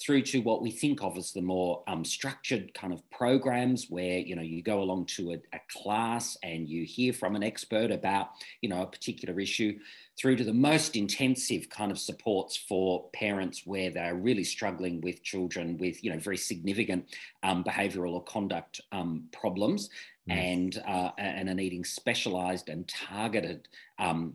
through 0.00 0.22
to 0.22 0.40
what 0.40 0.62
we 0.62 0.70
think 0.70 1.02
of 1.02 1.16
as 1.16 1.32
the 1.32 1.42
more 1.42 1.82
um, 1.86 2.04
structured 2.04 2.72
kind 2.74 2.92
of 2.92 3.08
programs 3.10 3.86
where 3.88 4.18
you 4.18 4.36
know 4.36 4.42
you 4.42 4.62
go 4.62 4.82
along 4.82 5.06
to 5.06 5.32
a, 5.32 5.56
a 5.56 5.60
class 5.70 6.36
and 6.42 6.68
you 6.68 6.84
hear 6.84 7.12
from 7.12 7.36
an 7.36 7.42
expert 7.42 7.90
about 7.90 8.30
you 8.60 8.68
know 8.68 8.82
a 8.82 8.86
particular 8.86 9.38
issue 9.40 9.78
through 10.18 10.36
to 10.36 10.44
the 10.44 10.52
most 10.52 10.94
intensive 10.96 11.68
kind 11.70 11.90
of 11.90 11.98
supports 11.98 12.56
for 12.56 13.08
parents 13.12 13.62
where 13.64 13.90
they're 13.90 14.14
really 14.14 14.44
struggling 14.44 15.00
with 15.00 15.22
children 15.22 15.76
with 15.78 16.02
you 16.04 16.12
know 16.12 16.18
very 16.18 16.36
significant 16.36 17.04
um, 17.42 17.64
behavioural 17.64 18.12
or 18.12 18.24
conduct 18.24 18.80
um, 18.92 19.24
problems 19.32 19.88
mm. 20.28 20.34
and 20.34 20.82
uh, 20.86 21.10
and 21.18 21.48
are 21.48 21.54
needing 21.54 21.84
specialised 21.84 22.68
and 22.68 22.88
targeted 22.88 23.68
um, 23.98 24.34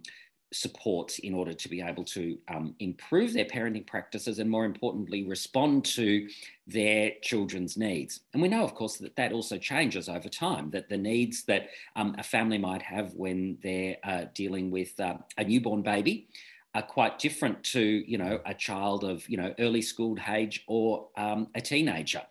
supports 0.53 1.19
in 1.19 1.33
order 1.33 1.53
to 1.53 1.69
be 1.69 1.81
able 1.81 2.05
to 2.05 2.37
um, 2.47 2.73
improve 2.79 3.33
their 3.33 3.45
parenting 3.45 3.85
practices 3.85 4.39
and 4.39 4.49
more 4.49 4.65
importantly 4.65 5.23
respond 5.23 5.83
to 5.83 6.27
their 6.65 7.11
children's 7.21 7.75
needs. 7.75 8.21
And 8.33 8.41
we 8.41 8.47
know 8.47 8.63
of 8.63 8.73
course 8.73 8.97
that 8.97 9.15
that 9.17 9.33
also 9.33 9.57
changes 9.57 10.07
over 10.07 10.29
time 10.29 10.69
that 10.71 10.89
the 10.89 10.97
needs 10.97 11.43
that 11.43 11.69
um, 11.95 12.15
a 12.17 12.23
family 12.23 12.57
might 12.57 12.81
have 12.81 13.13
when 13.13 13.57
they're 13.61 13.97
uh, 14.03 14.25
dealing 14.33 14.71
with 14.71 14.97
uh, 14.99 15.17
a 15.37 15.43
newborn 15.43 15.81
baby 15.81 16.27
are 16.73 16.81
quite 16.81 17.19
different 17.19 17.63
to 17.63 17.81
you 17.81 18.17
know 18.17 18.39
a 18.45 18.53
child 18.53 19.03
of 19.03 19.27
you 19.27 19.37
know 19.37 19.53
early 19.59 19.81
school 19.81 20.17
age 20.29 20.63
or 20.67 21.07
um, 21.17 21.47
a 21.55 21.61
teenager. 21.61 22.21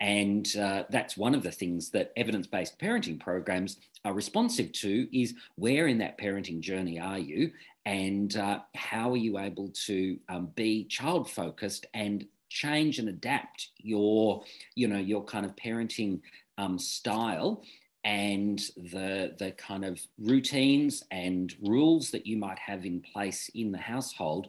And 0.00 0.54
uh, 0.56 0.84
that's 0.90 1.16
one 1.16 1.34
of 1.34 1.42
the 1.44 1.52
things 1.52 1.90
that 1.90 2.12
evidence-based 2.16 2.78
parenting 2.78 3.18
programs 3.18 3.78
are 4.04 4.12
responsive 4.12 4.72
to 4.72 5.08
is 5.18 5.34
where 5.56 5.86
in 5.86 5.98
that 5.98 6.18
parenting 6.18 6.60
journey 6.60 7.00
are 7.00 7.18
you 7.18 7.50
and 7.86 8.36
uh, 8.36 8.60
how 8.74 9.10
are 9.10 9.16
you 9.16 9.38
able 9.38 9.68
to 9.86 10.18
um, 10.28 10.46
be 10.54 10.84
child 10.84 11.30
focused 11.30 11.86
and 11.94 12.26
change 12.48 12.98
and 12.98 13.08
adapt 13.08 13.68
your 13.78 14.44
you 14.74 14.86
know 14.86 14.98
your 14.98 15.24
kind 15.24 15.44
of 15.44 15.56
parenting 15.56 16.20
um, 16.58 16.78
style 16.78 17.62
and 18.04 18.60
the 18.76 19.34
the 19.38 19.50
kind 19.52 19.84
of 19.84 19.98
routines 20.18 21.02
and 21.10 21.54
rules 21.62 22.10
that 22.10 22.26
you 22.26 22.36
might 22.36 22.58
have 22.58 22.84
in 22.84 23.00
place 23.00 23.50
in 23.54 23.72
the 23.72 23.78
household 23.78 24.48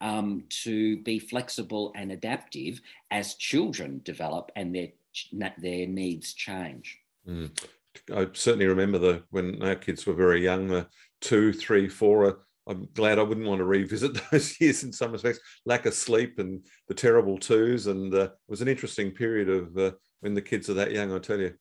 um, 0.00 0.42
to 0.48 0.98
be 0.98 1.18
flexible 1.18 1.92
and 1.94 2.10
adaptive 2.10 2.80
as 3.10 3.34
children 3.34 4.00
develop 4.04 4.50
and 4.56 4.74
their 4.74 4.88
their 5.32 5.86
needs 5.86 6.34
change. 6.34 6.98
Mm. 7.26 7.50
I 8.14 8.26
certainly 8.32 8.66
remember 8.66 8.98
the 8.98 9.22
when 9.30 9.62
our 9.62 9.74
kids 9.74 10.06
were 10.06 10.14
very 10.14 10.42
young, 10.42 10.68
the 10.68 10.86
two, 11.20 11.52
three, 11.52 11.88
four. 11.88 12.26
Uh, 12.26 12.32
I'm 12.68 12.88
glad 12.94 13.18
I 13.18 13.22
wouldn't 13.22 13.46
want 13.46 13.60
to 13.60 13.64
revisit 13.64 14.18
those 14.30 14.60
years 14.60 14.82
in 14.82 14.92
some 14.92 15.12
respects. 15.12 15.40
Lack 15.64 15.86
of 15.86 15.94
sleep 15.94 16.38
and 16.38 16.66
the 16.88 16.94
terrible 16.94 17.38
twos, 17.38 17.86
and 17.86 18.12
uh, 18.14 18.24
it 18.24 18.32
was 18.48 18.60
an 18.60 18.68
interesting 18.68 19.10
period 19.10 19.48
of 19.48 19.76
uh, 19.76 19.92
when 20.20 20.34
the 20.34 20.42
kids 20.42 20.68
are 20.68 20.74
that 20.74 20.92
young. 20.92 21.12
I 21.12 21.18
tell 21.18 21.40
you. 21.40 21.54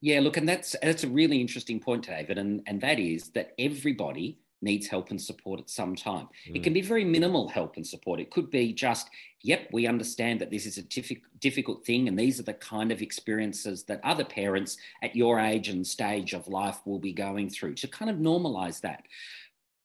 Yeah, 0.00 0.20
look, 0.20 0.36
and 0.36 0.48
that's 0.48 0.76
that's 0.82 1.04
a 1.04 1.08
really 1.08 1.40
interesting 1.40 1.80
point, 1.80 2.06
David, 2.06 2.38
and 2.38 2.62
and 2.66 2.80
that 2.80 2.98
is 2.98 3.30
that 3.30 3.52
everybody 3.58 4.38
needs 4.64 4.86
help 4.86 5.10
and 5.10 5.20
support 5.20 5.60
at 5.60 5.70
some 5.70 5.94
time. 5.94 6.28
Mm. 6.48 6.56
It 6.56 6.62
can 6.64 6.72
be 6.72 6.80
very 6.80 7.04
minimal 7.04 7.48
help 7.48 7.76
and 7.76 7.86
support. 7.86 8.18
It 8.18 8.30
could 8.30 8.50
be 8.50 8.72
just, 8.72 9.10
yep, 9.42 9.68
we 9.72 9.86
understand 9.86 10.40
that 10.40 10.50
this 10.50 10.66
is 10.66 10.78
a 10.78 10.82
difficult 11.38 11.84
thing, 11.84 12.08
and 12.08 12.18
these 12.18 12.40
are 12.40 12.44
the 12.44 12.54
kind 12.54 12.90
of 12.90 13.02
experiences 13.02 13.84
that 13.84 14.00
other 14.02 14.24
parents 14.24 14.76
at 15.02 15.14
your 15.14 15.38
age 15.38 15.68
and 15.68 15.86
stage 15.86 16.32
of 16.32 16.48
life 16.48 16.80
will 16.84 16.98
be 16.98 17.12
going 17.12 17.50
through 17.50 17.74
to 17.74 17.88
kind 17.88 18.10
of 18.10 18.16
normalize 18.16 18.80
that. 18.80 19.04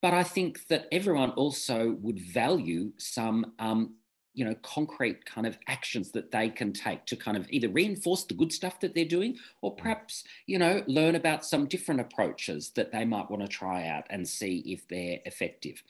But 0.02 0.14
I 0.14 0.22
think 0.22 0.66
that 0.68 0.88
everyone 0.90 1.30
also 1.32 1.96
would 2.00 2.18
value 2.18 2.92
some 2.96 3.52
um, 3.58 3.96
you 4.34 4.44
know 4.44 4.54
concrete 4.62 5.24
kind 5.24 5.46
of 5.46 5.58
actions 5.66 6.12
that 6.12 6.30
they 6.30 6.48
can 6.48 6.72
take 6.72 7.04
to 7.06 7.16
kind 7.16 7.36
of 7.36 7.46
either 7.50 7.68
reinforce 7.68 8.24
the 8.24 8.34
good 8.34 8.52
stuff 8.52 8.80
that 8.80 8.94
they're 8.94 9.04
doing 9.04 9.36
or 9.60 9.74
mm. 9.74 9.78
perhaps 9.78 10.24
you 10.46 10.58
know 10.58 10.82
learn 10.86 11.14
about 11.14 11.44
some 11.44 11.66
different 11.66 12.00
approaches 12.00 12.70
that 12.70 12.92
they 12.92 13.04
might 13.04 13.30
want 13.30 13.42
to 13.42 13.48
try 13.48 13.86
out 13.86 14.04
and 14.10 14.28
see 14.28 14.62
if 14.66 14.86
they're 14.88 15.18
effective 15.24 15.82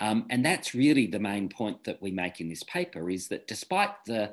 um, 0.00 0.26
and 0.28 0.44
that's 0.44 0.74
really 0.74 1.06
the 1.06 1.20
main 1.20 1.48
point 1.48 1.84
that 1.84 2.02
we 2.02 2.10
make 2.10 2.40
in 2.40 2.48
this 2.48 2.64
paper 2.64 3.10
is 3.10 3.28
that 3.28 3.46
despite 3.46 3.92
the 4.06 4.32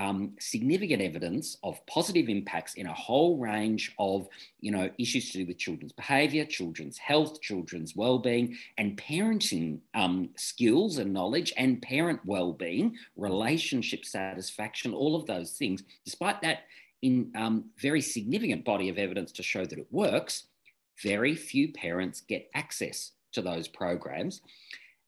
um, 0.00 0.32
significant 0.40 1.02
evidence 1.02 1.58
of 1.62 1.84
positive 1.84 2.30
impacts 2.30 2.74
in 2.74 2.86
a 2.86 2.92
whole 2.92 3.36
range 3.36 3.92
of 3.98 4.26
you 4.60 4.72
know 4.72 4.88
issues 4.96 5.30
to 5.30 5.38
do 5.38 5.46
with 5.46 5.58
children's 5.58 5.92
behaviour, 5.92 6.46
children's 6.46 6.96
health, 6.96 7.42
children's 7.42 7.94
well-being, 7.94 8.56
and 8.78 8.96
parenting 8.96 9.78
um, 9.94 10.30
skills 10.36 10.96
and 10.96 11.12
knowledge, 11.12 11.52
and 11.58 11.82
parent 11.82 12.18
well-being, 12.24 12.96
relationship 13.16 14.06
satisfaction, 14.06 14.94
all 14.94 15.14
of 15.14 15.26
those 15.26 15.52
things. 15.52 15.82
Despite 16.06 16.40
that, 16.40 16.60
in 17.02 17.30
um, 17.36 17.66
very 17.78 18.00
significant 18.00 18.64
body 18.64 18.88
of 18.88 18.96
evidence 18.96 19.32
to 19.32 19.42
show 19.42 19.66
that 19.66 19.78
it 19.78 19.86
works, 19.90 20.44
very 21.02 21.34
few 21.34 21.72
parents 21.72 22.22
get 22.22 22.48
access 22.54 23.12
to 23.32 23.42
those 23.42 23.68
programs, 23.68 24.40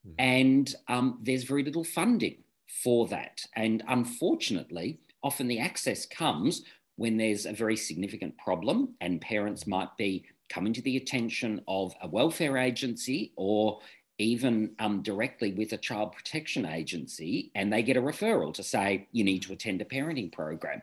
mm. 0.06 0.12
and 0.18 0.74
um, 0.88 1.18
there's 1.22 1.44
very 1.44 1.64
little 1.64 1.84
funding 1.84 2.36
for 2.82 3.06
that. 3.08 3.44
And 3.54 3.82
unfortunately, 3.88 4.98
often 5.22 5.48
the 5.48 5.58
access 5.58 6.06
comes 6.06 6.62
when 6.96 7.16
there's 7.16 7.46
a 7.46 7.52
very 7.52 7.76
significant 7.76 8.36
problem 8.38 8.94
and 9.00 9.20
parents 9.20 9.66
might 9.66 9.96
be 9.96 10.24
coming 10.48 10.72
to 10.72 10.82
the 10.82 10.96
attention 10.96 11.60
of 11.68 11.94
a 12.02 12.08
welfare 12.08 12.58
agency 12.58 13.32
or 13.36 13.80
even 14.18 14.72
um, 14.78 15.02
directly 15.02 15.52
with 15.52 15.72
a 15.72 15.78
child 15.78 16.12
protection 16.12 16.66
agency 16.66 17.50
and 17.54 17.72
they 17.72 17.82
get 17.82 17.96
a 17.96 18.02
referral 18.02 18.52
to 18.54 18.62
say 18.62 19.08
you 19.12 19.24
need 19.24 19.42
to 19.42 19.52
attend 19.52 19.80
a 19.80 19.84
parenting 19.84 20.30
program. 20.30 20.82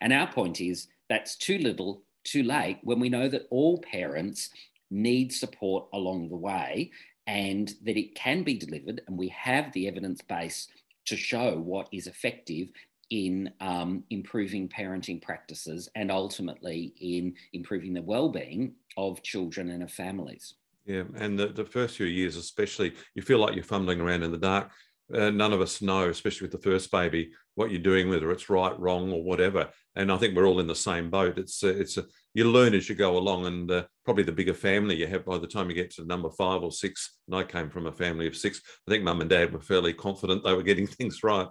And 0.00 0.12
our 0.12 0.30
point 0.30 0.60
is 0.60 0.88
that's 1.08 1.36
too 1.36 1.58
little, 1.58 2.02
too 2.24 2.42
late 2.42 2.78
when 2.82 3.00
we 3.00 3.08
know 3.08 3.28
that 3.28 3.46
all 3.50 3.78
parents 3.78 4.50
need 4.90 5.32
support 5.32 5.86
along 5.92 6.28
the 6.28 6.36
way 6.36 6.90
and 7.26 7.74
that 7.82 7.96
it 7.96 8.14
can 8.14 8.42
be 8.42 8.54
delivered 8.54 9.00
and 9.06 9.18
we 9.18 9.28
have 9.28 9.72
the 9.72 9.88
evidence 9.88 10.20
base 10.22 10.68
to 11.06 11.16
show 11.16 11.56
what 11.56 11.88
is 11.92 12.06
effective 12.06 12.68
in 13.10 13.50
um, 13.60 14.02
improving 14.10 14.68
parenting 14.68 15.22
practices 15.22 15.88
and 15.94 16.10
ultimately 16.10 16.92
in 17.00 17.34
improving 17.52 17.94
the 17.94 18.02
well-being 18.02 18.74
of 18.96 19.22
children 19.22 19.70
and 19.70 19.82
of 19.82 19.90
families. 19.90 20.54
Yeah, 20.84 21.04
and 21.16 21.38
the, 21.38 21.48
the 21.48 21.64
first 21.64 21.96
few 21.96 22.06
years, 22.06 22.36
especially, 22.36 22.94
you 23.14 23.22
feel 23.22 23.38
like 23.38 23.54
you're 23.54 23.64
fumbling 23.64 24.00
around 24.00 24.22
in 24.22 24.32
the 24.32 24.38
dark. 24.38 24.70
Uh, 25.12 25.30
none 25.30 25.52
of 25.52 25.60
us 25.60 25.80
know, 25.80 26.08
especially 26.08 26.46
with 26.46 26.52
the 26.52 26.70
first 26.70 26.90
baby, 26.90 27.30
what 27.54 27.70
you're 27.70 27.80
doing, 27.80 28.08
whether 28.08 28.30
it's 28.30 28.50
right, 28.50 28.78
wrong, 28.78 29.12
or 29.12 29.22
whatever. 29.22 29.68
And 29.96 30.12
I 30.12 30.18
think 30.18 30.36
we're 30.36 30.46
all 30.46 30.60
in 30.60 30.66
the 30.66 30.74
same 30.74 31.10
boat. 31.10 31.38
It's 31.38 31.62
a, 31.62 31.68
it's 31.68 31.96
a, 31.96 32.04
you 32.34 32.44
learn 32.44 32.74
as 32.74 32.88
you 32.88 32.94
go 32.94 33.16
along, 33.16 33.46
and 33.46 33.70
uh, 33.70 33.84
probably 34.04 34.24
the 34.24 34.32
bigger 34.32 34.54
family 34.54 34.94
you 34.94 35.06
have 35.06 35.24
by 35.24 35.38
the 35.38 35.46
time 35.46 35.68
you 35.68 35.74
get 35.74 35.90
to 35.92 36.04
number 36.04 36.30
five 36.30 36.62
or 36.62 36.70
six. 36.70 37.18
And 37.26 37.36
I 37.36 37.44
came 37.44 37.70
from 37.70 37.86
a 37.86 37.92
family 37.92 38.26
of 38.26 38.36
six. 38.36 38.60
I 38.86 38.90
think 38.90 39.04
mum 39.04 39.22
and 39.22 39.30
dad 39.30 39.52
were 39.52 39.60
fairly 39.60 39.94
confident 39.94 40.44
they 40.44 40.54
were 40.54 40.62
getting 40.62 40.86
things 40.86 41.22
right. 41.22 41.48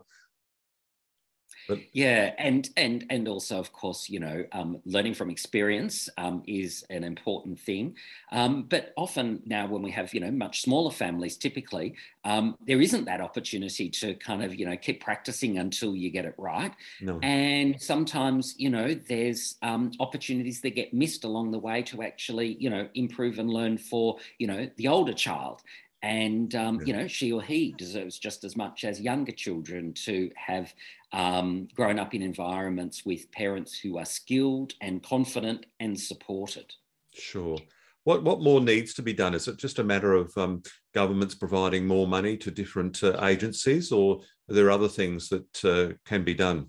But 1.68 1.80
yeah, 1.94 2.34
and 2.38 2.70
and 2.78 3.06
and 3.10 3.28
also, 3.28 3.60
of 3.60 3.72
course, 3.72 4.10
you 4.10 4.20
know, 4.20 4.46
um, 4.52 4.80
learning 4.86 5.16
from 5.16 5.30
experience 5.30 6.10
um, 6.18 6.44
is 6.48 6.86
an 6.90 7.04
important 7.04 7.60
thing. 7.60 7.96
Um, 8.32 8.64
but 8.64 8.94
often 8.98 9.42
now, 9.46 9.68
when 9.68 9.82
we 9.82 9.92
have 9.92 10.14
you 10.14 10.20
know 10.20 10.32
much 10.32 10.62
smaller 10.62 10.92
families, 10.92 11.38
typically 11.38 11.96
um, 12.24 12.58
there 12.68 12.82
isn't 12.82 13.06
that 13.06 13.22
opportunity 13.22 13.90
to 13.90 14.16
kind 14.16 14.44
of 14.44 14.56
you 14.56 14.66
know 14.66 14.78
keep 14.78 15.02
practicing 15.02 15.58
until 15.58 15.96
you 15.96 16.10
get 16.10 16.26
it 16.26 16.36
right. 16.38 16.74
No. 17.02 17.20
And 17.22 17.82
sometimes 17.82 18.56
you 18.58 18.70
know 18.70 18.94
there's 18.94 19.56
um, 19.62 19.92
opportunities 20.00 20.62
that 20.62 20.76
get 20.76 20.94
missed 20.94 21.24
along 21.24 21.52
the 21.52 21.60
way 21.60 21.82
to 21.84 22.04
actually 22.04 22.58
you 22.60 22.70
know 22.70 22.88
improve 22.96 23.40
and 23.40 23.50
learn 23.50 23.78
for 23.78 24.18
you 24.38 24.48
know 24.48 24.70
the 24.78 24.88
older 24.88 25.14
child 25.14 25.62
and 26.06 26.54
um, 26.54 26.80
you 26.86 26.94
know 26.94 27.08
she 27.08 27.32
or 27.32 27.42
he 27.42 27.74
deserves 27.80 28.20
just 28.20 28.44
as 28.44 28.56
much 28.56 28.84
as 28.84 29.02
younger 29.02 29.32
children 29.32 29.92
to 29.92 30.30
have 30.36 30.72
um, 31.14 31.68
grown 31.74 31.98
up 31.98 32.14
in 32.14 32.22
environments 32.22 33.04
with 33.06 33.32
parents 33.32 33.80
who 33.80 33.98
are 33.98 34.06
skilled 34.06 34.74
and 34.82 35.02
confident 35.02 35.66
and 35.80 36.00
supported. 36.00 36.72
Sure. 37.16 37.58
What 38.04 38.24
what 38.24 38.42
more 38.42 38.62
needs 38.62 38.94
to 38.94 39.02
be 39.02 39.14
done? 39.14 39.34
Is 39.34 39.48
it 39.48 39.58
just 39.58 39.80
a 39.80 39.84
matter 39.84 40.14
of 40.14 40.32
um, 40.38 40.62
governments 40.94 41.34
providing 41.34 41.88
more 41.88 42.08
money 42.08 42.38
to 42.38 42.52
different 42.52 43.04
uh, 43.04 43.20
agencies 43.24 43.92
or 43.92 44.20
are 44.48 44.54
there 44.54 44.70
other 44.70 44.88
things 44.88 45.28
that 45.30 45.66
uh, 45.66 45.94
can 46.06 46.24
be 46.24 46.36
done? 46.36 46.68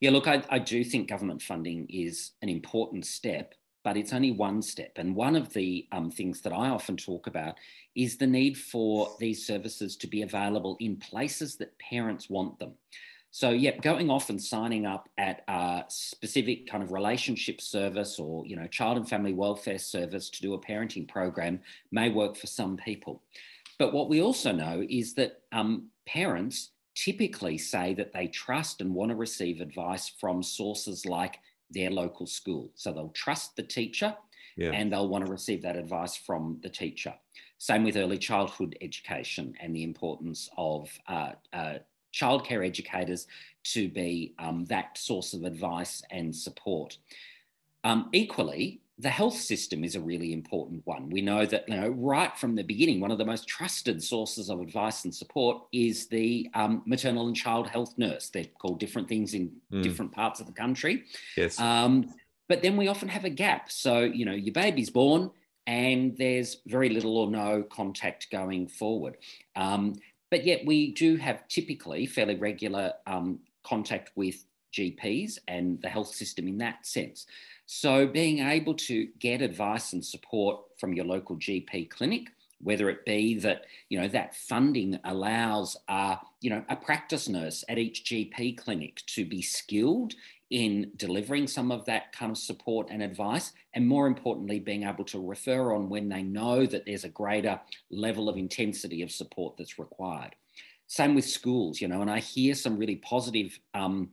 Yeah 0.00 0.10
look 0.10 0.28
I, 0.28 0.42
I 0.50 0.58
do 0.58 0.84
think 0.84 1.08
government 1.08 1.40
funding 1.40 1.86
is 1.88 2.32
an 2.42 2.50
important 2.50 3.06
step 3.06 3.54
but 3.84 3.96
it's 3.96 4.12
only 4.12 4.32
one 4.32 4.62
step. 4.62 4.92
And 4.96 5.14
one 5.14 5.36
of 5.36 5.52
the 5.52 5.86
um, 5.92 6.10
things 6.10 6.40
that 6.40 6.52
I 6.52 6.70
often 6.70 6.96
talk 6.96 7.26
about 7.26 7.56
is 7.94 8.16
the 8.16 8.26
need 8.26 8.58
for 8.58 9.14
these 9.20 9.46
services 9.46 9.94
to 9.98 10.06
be 10.06 10.22
available 10.22 10.76
in 10.80 10.96
places 10.96 11.56
that 11.56 11.78
parents 11.78 12.28
want 12.28 12.58
them. 12.58 12.72
So, 13.30 13.50
yeah, 13.50 13.76
going 13.78 14.10
off 14.10 14.30
and 14.30 14.40
signing 14.40 14.86
up 14.86 15.08
at 15.18 15.42
a 15.48 15.84
specific 15.88 16.68
kind 16.68 16.82
of 16.82 16.92
relationship 16.92 17.60
service 17.60 18.18
or, 18.18 18.46
you 18.46 18.56
know, 18.56 18.68
child 18.68 18.96
and 18.96 19.08
family 19.08 19.34
welfare 19.34 19.78
service 19.78 20.30
to 20.30 20.40
do 20.40 20.54
a 20.54 20.60
parenting 20.60 21.06
program 21.06 21.60
may 21.90 22.10
work 22.10 22.36
for 22.36 22.46
some 22.46 22.76
people. 22.76 23.22
But 23.78 23.92
what 23.92 24.08
we 24.08 24.22
also 24.22 24.52
know 24.52 24.86
is 24.88 25.14
that 25.14 25.40
um, 25.52 25.88
parents 26.06 26.70
typically 26.94 27.58
say 27.58 27.92
that 27.94 28.12
they 28.12 28.28
trust 28.28 28.80
and 28.80 28.94
want 28.94 29.10
to 29.10 29.16
receive 29.16 29.60
advice 29.60 30.08
from 30.08 30.42
sources 30.42 31.04
like 31.04 31.40
their 31.74 31.90
local 31.90 32.26
school. 32.26 32.70
So 32.74 32.92
they'll 32.92 33.08
trust 33.10 33.56
the 33.56 33.62
teacher 33.62 34.16
yeah. 34.56 34.70
and 34.70 34.92
they'll 34.92 35.08
want 35.08 35.26
to 35.26 35.30
receive 35.30 35.62
that 35.62 35.76
advice 35.76 36.16
from 36.16 36.58
the 36.62 36.68
teacher. 36.68 37.14
Same 37.58 37.84
with 37.84 37.96
early 37.96 38.18
childhood 38.18 38.76
education 38.80 39.54
and 39.60 39.74
the 39.74 39.84
importance 39.84 40.48
of 40.56 40.90
uh, 41.08 41.32
uh, 41.52 41.74
childcare 42.12 42.66
educators 42.66 43.26
to 43.64 43.88
be 43.88 44.34
um, 44.38 44.64
that 44.66 44.96
source 44.96 45.34
of 45.34 45.44
advice 45.44 46.02
and 46.10 46.34
support. 46.34 46.98
Um, 47.82 48.08
equally, 48.12 48.80
the 48.98 49.10
health 49.10 49.36
system 49.36 49.82
is 49.82 49.96
a 49.96 50.00
really 50.00 50.32
important 50.32 50.82
one. 50.84 51.10
We 51.10 51.20
know 51.20 51.44
that, 51.46 51.68
you 51.68 51.76
know, 51.76 51.88
right 51.88 52.36
from 52.36 52.54
the 52.54 52.62
beginning, 52.62 53.00
one 53.00 53.10
of 53.10 53.18
the 53.18 53.24
most 53.24 53.48
trusted 53.48 54.02
sources 54.02 54.50
of 54.50 54.60
advice 54.60 55.04
and 55.04 55.12
support 55.12 55.64
is 55.72 56.06
the 56.06 56.48
um, 56.54 56.82
maternal 56.86 57.26
and 57.26 57.34
child 57.34 57.66
health 57.66 57.94
nurse. 57.96 58.28
They're 58.28 58.46
called 58.60 58.78
different 58.78 59.08
things 59.08 59.34
in 59.34 59.50
mm. 59.72 59.82
different 59.82 60.12
parts 60.12 60.38
of 60.38 60.46
the 60.46 60.52
country. 60.52 61.04
Yes. 61.36 61.58
Um, 61.58 62.14
but 62.48 62.62
then 62.62 62.76
we 62.76 62.86
often 62.86 63.08
have 63.08 63.24
a 63.24 63.30
gap. 63.30 63.70
So, 63.72 64.00
you 64.00 64.24
know, 64.24 64.32
your 64.32 64.52
baby's 64.52 64.90
born 64.90 65.30
and 65.66 66.16
there's 66.16 66.58
very 66.66 66.88
little 66.88 67.16
or 67.16 67.30
no 67.30 67.64
contact 67.64 68.28
going 68.30 68.68
forward. 68.68 69.16
Um, 69.56 69.94
but 70.30 70.44
yet 70.44 70.64
we 70.66 70.92
do 70.92 71.16
have 71.16 71.48
typically 71.48 72.06
fairly 72.06 72.36
regular 72.36 72.92
um, 73.06 73.40
contact 73.64 74.12
with 74.14 74.44
GPs 74.72 75.38
and 75.48 75.80
the 75.82 75.88
health 75.88 76.14
system 76.14 76.46
in 76.46 76.58
that 76.58 76.86
sense. 76.86 77.26
So 77.66 78.06
being 78.06 78.40
able 78.40 78.74
to 78.74 79.08
get 79.18 79.40
advice 79.40 79.92
and 79.92 80.04
support 80.04 80.60
from 80.78 80.92
your 80.92 81.06
local 81.06 81.36
GP 81.36 81.90
clinic, 81.90 82.28
whether 82.60 82.88
it 82.88 83.04
be 83.04 83.38
that 83.38 83.64
you 83.88 84.00
know 84.00 84.08
that 84.08 84.34
funding 84.34 84.98
allows 85.04 85.76
a 85.88 86.18
you 86.40 86.50
know 86.50 86.64
a 86.68 86.76
practice 86.76 87.28
nurse 87.28 87.64
at 87.68 87.78
each 87.78 88.04
GP 88.04 88.56
clinic 88.58 89.02
to 89.06 89.24
be 89.24 89.42
skilled 89.42 90.14
in 90.50 90.90
delivering 90.96 91.46
some 91.46 91.72
of 91.72 91.84
that 91.86 92.12
kind 92.12 92.30
of 92.30 92.38
support 92.38 92.88
and 92.90 93.02
advice, 93.02 93.52
and 93.74 93.88
more 93.88 94.06
importantly, 94.06 94.60
being 94.60 94.84
able 94.84 95.04
to 95.04 95.18
refer 95.18 95.74
on 95.74 95.88
when 95.88 96.08
they 96.08 96.22
know 96.22 96.66
that 96.66 96.84
there's 96.86 97.04
a 97.04 97.08
greater 97.08 97.58
level 97.90 98.28
of 98.28 98.36
intensity 98.36 99.02
of 99.02 99.10
support 99.10 99.56
that's 99.56 99.78
required. 99.78 100.34
Same 100.86 101.14
with 101.14 101.24
schools, 101.24 101.80
you 101.80 101.88
know, 101.88 102.02
and 102.02 102.10
I 102.10 102.20
hear 102.20 102.54
some 102.54 102.76
really 102.76 102.96
positive 102.96 103.58
um, 103.72 104.10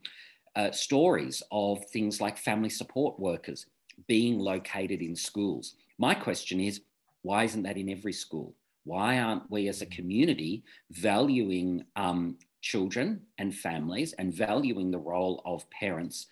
uh, 0.56 0.70
stories 0.70 1.42
of 1.50 1.84
things 1.86 2.20
like 2.20 2.36
family 2.36 2.68
support 2.68 3.18
workers 3.18 3.66
being 4.06 4.38
located 4.38 5.00
in 5.00 5.14
schools. 5.16 5.76
My 5.98 6.14
question 6.14 6.60
is 6.60 6.82
why 7.22 7.44
isn't 7.44 7.62
that 7.62 7.76
in 7.76 7.88
every 7.88 8.12
school? 8.12 8.54
Why 8.84 9.20
aren't 9.20 9.50
we 9.50 9.68
as 9.68 9.80
a 9.80 9.86
community 9.86 10.64
valuing 10.90 11.84
um, 11.94 12.36
children 12.60 13.22
and 13.38 13.54
families 13.54 14.12
and 14.14 14.34
valuing 14.34 14.90
the 14.90 14.98
role 14.98 15.40
of 15.44 15.68
parents 15.70 16.26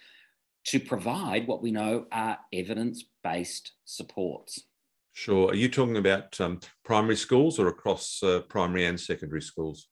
to 0.65 0.81
provide 0.81 1.47
what 1.47 1.63
we 1.63 1.71
know 1.71 2.07
are 2.13 2.39
evidence 2.53 3.05
based 3.23 3.73
supports? 3.85 4.65
Sure. 5.13 5.51
Are 5.51 5.55
you 5.55 5.69
talking 5.69 5.97
about 5.97 6.41
um, 6.41 6.61
primary 6.85 7.17
schools 7.17 7.59
or 7.59 7.69
across 7.69 8.23
uh, 8.23 8.41
primary 8.49 8.87
and 8.87 8.99
secondary 8.99 9.43
schools? 9.43 9.89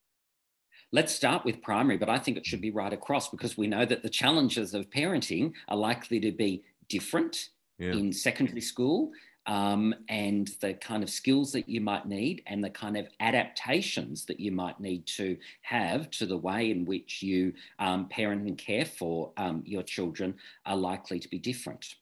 Let's 0.91 1.15
start 1.15 1.45
with 1.45 1.61
primary, 1.63 1.99
but 1.99 2.09
I 2.09 2.19
think 2.19 2.37
it 2.37 2.47
should 2.47 2.63
be 2.63 2.71
right 2.71 2.93
across 2.93 3.29
because 3.29 3.59
we 3.59 3.67
know 3.67 3.85
that 3.85 4.03
the 4.03 4.09
challenges 4.09 4.73
of 4.73 4.89
parenting 4.89 5.53
are 5.69 5.77
likely 5.77 6.19
to 6.21 6.33
be 6.33 6.63
different 6.89 7.51
yeah. 7.79 7.93
in 7.93 8.13
secondary 8.13 8.63
school 8.63 9.11
um, 9.47 9.95
and 10.09 10.51
the 10.61 10.75
kind 10.75 11.03
of 11.03 11.11
skills 11.11 11.53
that 11.53 11.69
you 11.69 11.81
might 11.81 12.07
need 12.07 12.43
and 12.47 12.63
the 12.63 12.71
kind 12.71 12.97
of 12.97 13.07
adaptations 13.21 14.27
that 14.27 14.39
you 14.39 14.53
might 14.53 14.79
need 14.79 15.07
to 15.07 15.37
have 15.63 16.11
to 16.11 16.27
the 16.27 16.37
way 16.37 16.71
in 16.71 16.85
which 16.85 17.23
you 17.23 17.55
um, 17.79 18.09
parent 18.09 18.47
and 18.47 18.59
care 18.59 18.85
for 18.85 19.33
um, 19.39 19.63
your 19.65 19.83
children 19.83 20.35
are 20.67 20.77
likely 20.77 21.19
to 21.19 21.29
be 21.29 21.39
different. 21.39 21.97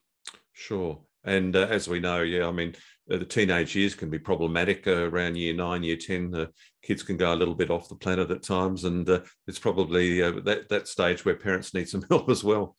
Sure. 0.53 0.99
And 1.27 1.55
uh, 1.57 1.67
as 1.69 1.89
we 1.89 2.01
know, 2.01 2.23
yeah, 2.23 2.47
I 2.47 2.53
mean, 2.53 2.75
uh, 3.11 3.19
the 3.19 3.25
teenage 3.25 3.75
years 3.75 3.95
can 3.95 4.09
be 4.09 4.19
problematic 4.19 4.87
uh, 4.87 5.09
around 5.09 5.37
year 5.37 5.55
nine, 5.55 5.83
year 5.83 5.97
10. 5.97 6.35
Uh, 6.35 6.47
kids 6.83 7.03
can 7.03 7.17
go 7.17 7.35
a 7.35 7.37
little 7.37 7.55
bit 7.55 7.71
off 7.71 7.89
the 7.89 7.97
planet 7.97 8.31
at 8.31 8.43
times. 8.43 8.85
And 8.85 9.09
uh, 9.11 9.21
it's 9.47 9.59
probably 9.59 10.23
uh, 10.23 10.41
that, 10.45 10.69
that 10.69 10.89
stage 10.89 11.25
where 11.25 11.37
parents 11.37 11.75
need 11.75 11.89
some 11.89 12.05
help 12.11 12.31
as 12.31 12.45
well. 12.45 12.77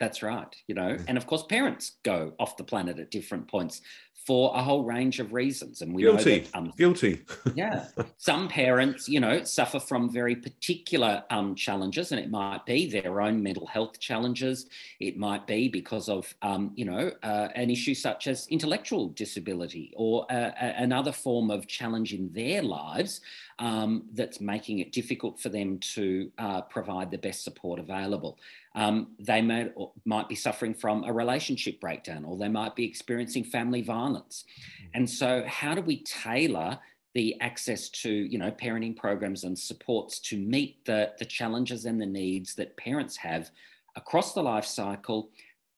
That's 0.00 0.22
right, 0.22 0.56
you 0.66 0.74
know, 0.74 0.96
and 1.06 1.18
of 1.18 1.26
course, 1.26 1.44
parents 1.44 1.92
go 2.02 2.32
off 2.40 2.56
the 2.56 2.64
planet 2.64 2.98
at 2.98 3.10
different 3.10 3.48
points 3.48 3.82
for 4.26 4.52
a 4.54 4.62
whole 4.62 4.84
range 4.84 5.18
of 5.18 5.32
reasons, 5.32 5.82
and 5.82 5.94
we 5.94 6.02
guilty, 6.02 6.38
know 6.38 6.44
that, 6.44 6.56
um, 6.56 6.72
guilty. 6.76 7.20
yeah, 7.54 7.86
some 8.16 8.48
parents, 8.48 9.08
you 9.08 9.18
know, 9.18 9.42
suffer 9.44 9.80
from 9.80 10.10
very 10.10 10.36
particular 10.36 11.24
um, 11.30 11.54
challenges, 11.54 12.12
and 12.12 12.20
it 12.20 12.30
might 12.30 12.64
be 12.66 12.88
their 12.88 13.20
own 13.20 13.42
mental 13.42 13.66
health 13.66 13.98
challenges. 13.98 14.66
It 15.00 15.16
might 15.16 15.46
be 15.46 15.68
because 15.68 16.08
of, 16.08 16.34
um, 16.42 16.72
you 16.74 16.84
know, 16.84 17.12
uh, 17.22 17.48
an 17.54 17.70
issue 17.70 17.94
such 17.94 18.26
as 18.26 18.46
intellectual 18.48 19.08
disability 19.08 19.92
or 19.96 20.30
uh, 20.30 20.52
another 20.58 21.12
form 21.12 21.50
of 21.50 21.66
challenge 21.66 22.12
in 22.12 22.30
their 22.32 22.62
lives 22.62 23.20
um, 23.60 24.04
that's 24.14 24.40
making 24.40 24.78
it 24.78 24.90
difficult 24.90 25.38
for 25.38 25.50
them 25.50 25.78
to 25.78 26.32
uh, 26.38 26.62
provide 26.62 27.10
the 27.10 27.18
best 27.18 27.44
support 27.44 27.78
available. 27.78 28.38
Um, 28.74 29.08
they 29.18 29.42
may, 29.42 29.70
might 30.06 30.28
be 30.28 30.34
suffering 30.34 30.72
from 30.74 31.04
a 31.04 31.12
relationship 31.12 31.78
breakdown 31.78 32.24
or 32.24 32.38
they 32.38 32.48
might 32.48 32.74
be 32.74 32.86
experiencing 32.86 33.44
family 33.44 33.82
violence. 33.82 34.44
Mm-hmm. 34.48 34.86
And 34.94 35.10
so, 35.10 35.44
how 35.46 35.74
do 35.74 35.82
we 35.82 36.02
tailor 36.02 36.78
the 37.14 37.38
access 37.40 37.88
to 37.88 38.08
you 38.10 38.38
know 38.38 38.52
parenting 38.52 38.96
programs 38.96 39.44
and 39.44 39.58
supports 39.58 40.20
to 40.20 40.38
meet 40.38 40.84
the, 40.84 41.12
the 41.18 41.24
challenges 41.24 41.84
and 41.84 42.00
the 42.00 42.06
needs 42.06 42.54
that 42.54 42.76
parents 42.76 43.16
have 43.16 43.50
across 43.96 44.32
the 44.32 44.42
life 44.42 44.64
cycle, 44.64 45.30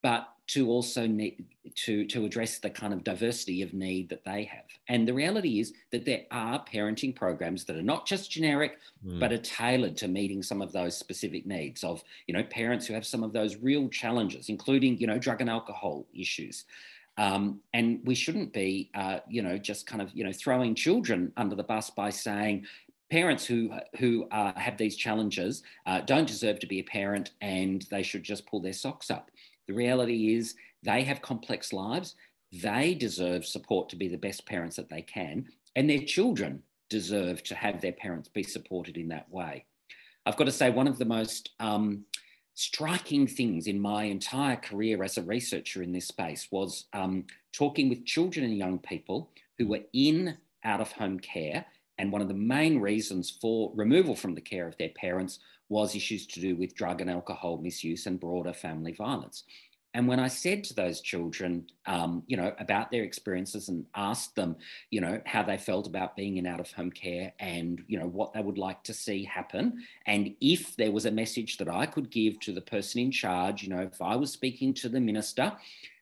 but 0.02 0.28
to 0.52 0.68
also 0.68 1.06
need 1.06 1.44
to, 1.74 2.04
to 2.06 2.24
address 2.24 2.58
the 2.58 2.68
kind 2.68 2.92
of 2.92 3.04
diversity 3.04 3.62
of 3.62 3.72
need 3.72 4.08
that 4.10 4.24
they 4.24 4.44
have. 4.44 4.64
And 4.88 5.06
the 5.08 5.14
reality 5.14 5.60
is 5.60 5.72
that 5.92 6.04
there 6.04 6.22
are 6.30 6.62
parenting 6.64 7.14
programs 7.14 7.64
that 7.64 7.76
are 7.76 7.82
not 7.82 8.06
just 8.06 8.30
generic, 8.30 8.78
mm. 9.06 9.18
but 9.20 9.32
are 9.32 9.38
tailored 9.38 9.96
to 9.98 10.08
meeting 10.08 10.42
some 10.42 10.60
of 10.60 10.72
those 10.72 10.96
specific 10.96 11.46
needs 11.46 11.84
of, 11.84 12.02
you 12.26 12.34
know, 12.34 12.42
parents 12.44 12.86
who 12.86 12.94
have 12.94 13.06
some 13.06 13.22
of 13.22 13.32
those 13.32 13.56
real 13.56 13.88
challenges, 13.88 14.48
including, 14.48 14.98
you 14.98 15.06
know, 15.06 15.18
drug 15.18 15.40
and 15.40 15.48
alcohol 15.48 16.06
issues. 16.12 16.64
Um, 17.16 17.60
and 17.72 18.00
we 18.04 18.14
shouldn't 18.14 18.52
be, 18.52 18.90
uh, 18.94 19.20
you 19.28 19.42
know, 19.42 19.56
just 19.56 19.86
kind 19.86 20.02
of, 20.02 20.10
you 20.12 20.24
know, 20.24 20.32
throwing 20.32 20.74
children 20.74 21.32
under 21.36 21.56
the 21.56 21.62
bus 21.62 21.88
by 21.90 22.10
saying, 22.10 22.66
parents 23.10 23.44
who 23.44 23.70
who 23.98 24.26
uh, 24.30 24.52
have 24.56 24.78
these 24.78 24.96
challenges 24.96 25.62
uh, 25.84 26.00
don't 26.00 26.26
deserve 26.26 26.58
to 26.58 26.66
be 26.66 26.78
a 26.80 26.82
parent 26.82 27.32
and 27.42 27.86
they 27.90 28.02
should 28.02 28.22
just 28.22 28.46
pull 28.46 28.58
their 28.58 28.72
socks 28.72 29.10
up. 29.10 29.30
The 29.68 29.74
reality 29.74 30.34
is 30.34 30.54
they 30.82 31.04
have 31.04 31.22
complex 31.22 31.72
lives. 31.72 32.14
They 32.52 32.94
deserve 32.94 33.46
support 33.46 33.88
to 33.90 33.96
be 33.96 34.08
the 34.08 34.18
best 34.18 34.44
parents 34.46 34.76
that 34.76 34.90
they 34.90 35.02
can, 35.02 35.46
and 35.76 35.88
their 35.88 36.00
children 36.00 36.62
deserve 36.90 37.42
to 37.44 37.54
have 37.54 37.80
their 37.80 37.92
parents 37.92 38.28
be 38.28 38.42
supported 38.42 38.96
in 38.96 39.08
that 39.08 39.30
way. 39.30 39.64
I've 40.26 40.36
got 40.36 40.44
to 40.44 40.52
say, 40.52 40.70
one 40.70 40.86
of 40.86 40.98
the 40.98 41.06
most 41.06 41.50
um, 41.58 42.04
striking 42.54 43.26
things 43.26 43.66
in 43.66 43.80
my 43.80 44.04
entire 44.04 44.56
career 44.56 45.02
as 45.02 45.16
a 45.16 45.22
researcher 45.22 45.82
in 45.82 45.92
this 45.92 46.08
space 46.08 46.48
was 46.50 46.84
um, 46.92 47.24
talking 47.52 47.88
with 47.88 48.04
children 48.04 48.44
and 48.44 48.56
young 48.56 48.78
people 48.78 49.30
who 49.58 49.66
were 49.68 49.80
in 49.92 50.36
out 50.64 50.80
of 50.80 50.92
home 50.92 51.18
care. 51.18 51.64
And 51.98 52.10
one 52.10 52.22
of 52.22 52.28
the 52.28 52.34
main 52.34 52.80
reasons 52.80 53.30
for 53.30 53.70
removal 53.74 54.16
from 54.16 54.34
the 54.34 54.40
care 54.40 54.66
of 54.66 54.76
their 54.78 54.90
parents 54.90 55.38
was 55.68 55.94
issues 55.94 56.26
to 56.26 56.40
do 56.40 56.56
with 56.56 56.74
drug 56.74 57.00
and 57.00 57.10
alcohol 57.10 57.58
misuse 57.58 58.06
and 58.06 58.20
broader 58.20 58.52
family 58.52 58.92
violence. 58.92 59.44
And 59.94 60.08
when 60.08 60.18
I 60.18 60.28
said 60.28 60.64
to 60.64 60.74
those 60.74 61.02
children, 61.02 61.66
um, 61.84 62.22
you 62.26 62.36
know, 62.36 62.54
about 62.58 62.90
their 62.90 63.02
experiences 63.02 63.68
and 63.68 63.84
asked 63.94 64.34
them, 64.34 64.56
you 64.90 65.02
know, 65.02 65.20
how 65.26 65.42
they 65.42 65.58
felt 65.58 65.86
about 65.86 66.16
being 66.16 66.38
in 66.38 66.46
out 66.46 66.60
of 66.60 66.72
home 66.72 66.90
care 66.90 67.32
and, 67.38 67.82
you 67.88 67.98
know, 67.98 68.06
what 68.06 68.32
they 68.32 68.40
would 68.40 68.56
like 68.56 68.82
to 68.84 68.94
see 68.94 69.22
happen. 69.24 69.84
And 70.06 70.34
if 70.40 70.76
there 70.76 70.92
was 70.92 71.04
a 71.04 71.10
message 71.10 71.58
that 71.58 71.68
I 71.68 71.84
could 71.84 72.10
give 72.10 72.40
to 72.40 72.52
the 72.52 72.62
person 72.62 73.02
in 73.02 73.10
charge, 73.10 73.62
you 73.62 73.68
know, 73.68 73.82
if 73.82 74.00
I 74.00 74.16
was 74.16 74.32
speaking 74.32 74.72
to 74.74 74.88
the 74.88 75.00
minister 75.00 75.52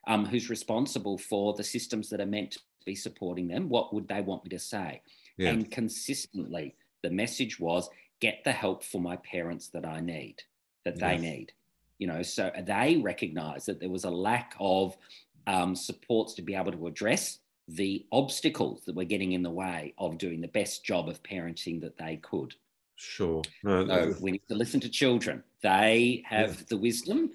um, 0.07 0.25
who's 0.25 0.51
responsible 0.51 1.19
for 1.19 1.55
the 1.55 1.65
systems 1.65 2.11
that 2.11 2.21
are 2.21 2.27
meant 2.27 2.53
to 2.53 2.61
be 2.87 2.95
supporting 2.95 3.49
them, 3.49 3.69
what 3.69 3.93
would 3.93 4.07
they 4.07 4.21
want 4.21 4.45
me 4.45 4.51
to 4.51 4.59
say? 4.59 5.03
Yeah. 5.41 5.51
And 5.51 5.71
consistently, 5.71 6.75
the 7.03 7.09
message 7.09 7.59
was 7.59 7.89
get 8.21 8.45
the 8.45 8.53
help 8.53 8.85
for 8.85 9.01
my 9.01 9.17
parents 9.17 9.69
that 9.69 9.87
I 9.87 10.01
need, 10.01 10.43
that 10.85 10.99
yes. 10.99 11.01
they 11.01 11.17
need. 11.17 11.53
You 11.99 12.09
know, 12.09 12.23
so 12.23 12.51
they 12.63 13.01
recognize 13.03 13.65
that 13.65 13.81
there 13.81 13.89
was 13.89 14.05
a 14.05 14.11
lack 14.11 14.55
of 14.61 14.99
um, 15.47 15.75
supports 15.75 16.35
to 16.35 16.43
be 16.43 16.55
able 16.55 16.73
to 16.73 16.87
address 16.87 17.39
the 17.69 18.05
obstacles 18.13 18.83
that 18.85 18.95
were 18.95 19.05
getting 19.05 19.33
in 19.33 19.43
the 19.43 19.51
way 19.51 19.95
of 19.97 20.19
doing 20.19 20.43
the 20.43 20.49
best 20.49 20.85
job 20.85 21.09
of 21.09 21.23
parenting 21.23 21.81
that 21.81 21.97
they 21.97 22.17
could. 22.17 22.55
Sure. 22.97 23.41
No, 23.65 23.87
so 23.87 24.15
we 24.21 24.33
need 24.33 24.43
to 24.49 24.55
listen 24.55 24.81
to 24.81 24.91
children. 24.91 25.43
They 25.63 26.23
have 26.27 26.51
yeah. 26.51 26.65
the 26.69 26.77
wisdom 26.77 27.31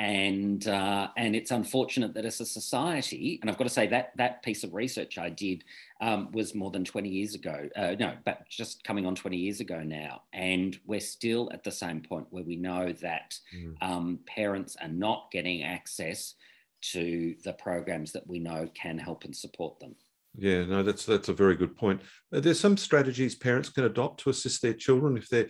and 0.00 0.66
uh, 0.66 1.08
and 1.18 1.36
it's 1.36 1.50
unfortunate 1.50 2.14
that 2.14 2.24
as 2.24 2.40
a 2.40 2.46
society, 2.46 3.38
and 3.40 3.50
I've 3.50 3.58
got 3.58 3.64
to 3.64 3.70
say 3.70 3.86
that 3.88 4.12
that 4.16 4.42
piece 4.42 4.64
of 4.64 4.72
research 4.72 5.18
I 5.18 5.28
did 5.28 5.62
um, 6.00 6.32
was 6.32 6.54
more 6.54 6.70
than 6.70 6.86
20 6.86 7.10
years 7.10 7.34
ago. 7.34 7.68
Uh, 7.76 7.94
no, 8.00 8.14
but 8.24 8.48
just 8.48 8.82
coming 8.82 9.04
on 9.04 9.14
20 9.14 9.36
years 9.36 9.60
ago 9.60 9.82
now, 9.84 10.22
and 10.32 10.78
we're 10.86 11.00
still 11.00 11.50
at 11.52 11.64
the 11.64 11.70
same 11.70 12.00
point 12.00 12.26
where 12.30 12.42
we 12.42 12.56
know 12.56 12.92
that 13.02 13.38
mm. 13.54 13.74
um, 13.82 14.20
parents 14.26 14.74
are 14.80 14.88
not 14.88 15.30
getting 15.30 15.64
access 15.64 16.34
to 16.80 17.34
the 17.44 17.52
programs 17.52 18.10
that 18.12 18.26
we 18.26 18.38
know 18.38 18.70
can 18.72 18.96
help 18.96 19.24
and 19.24 19.36
support 19.36 19.78
them. 19.80 19.94
Yeah, 20.34 20.64
no, 20.64 20.82
that's 20.82 21.04
that's 21.04 21.28
a 21.28 21.34
very 21.34 21.56
good 21.56 21.76
point. 21.76 22.00
There's 22.32 22.58
some 22.58 22.78
strategies 22.78 23.34
parents 23.34 23.68
can 23.68 23.84
adopt 23.84 24.20
to 24.20 24.30
assist 24.30 24.62
their 24.62 24.72
children 24.72 25.18
if 25.18 25.28
they're 25.28 25.48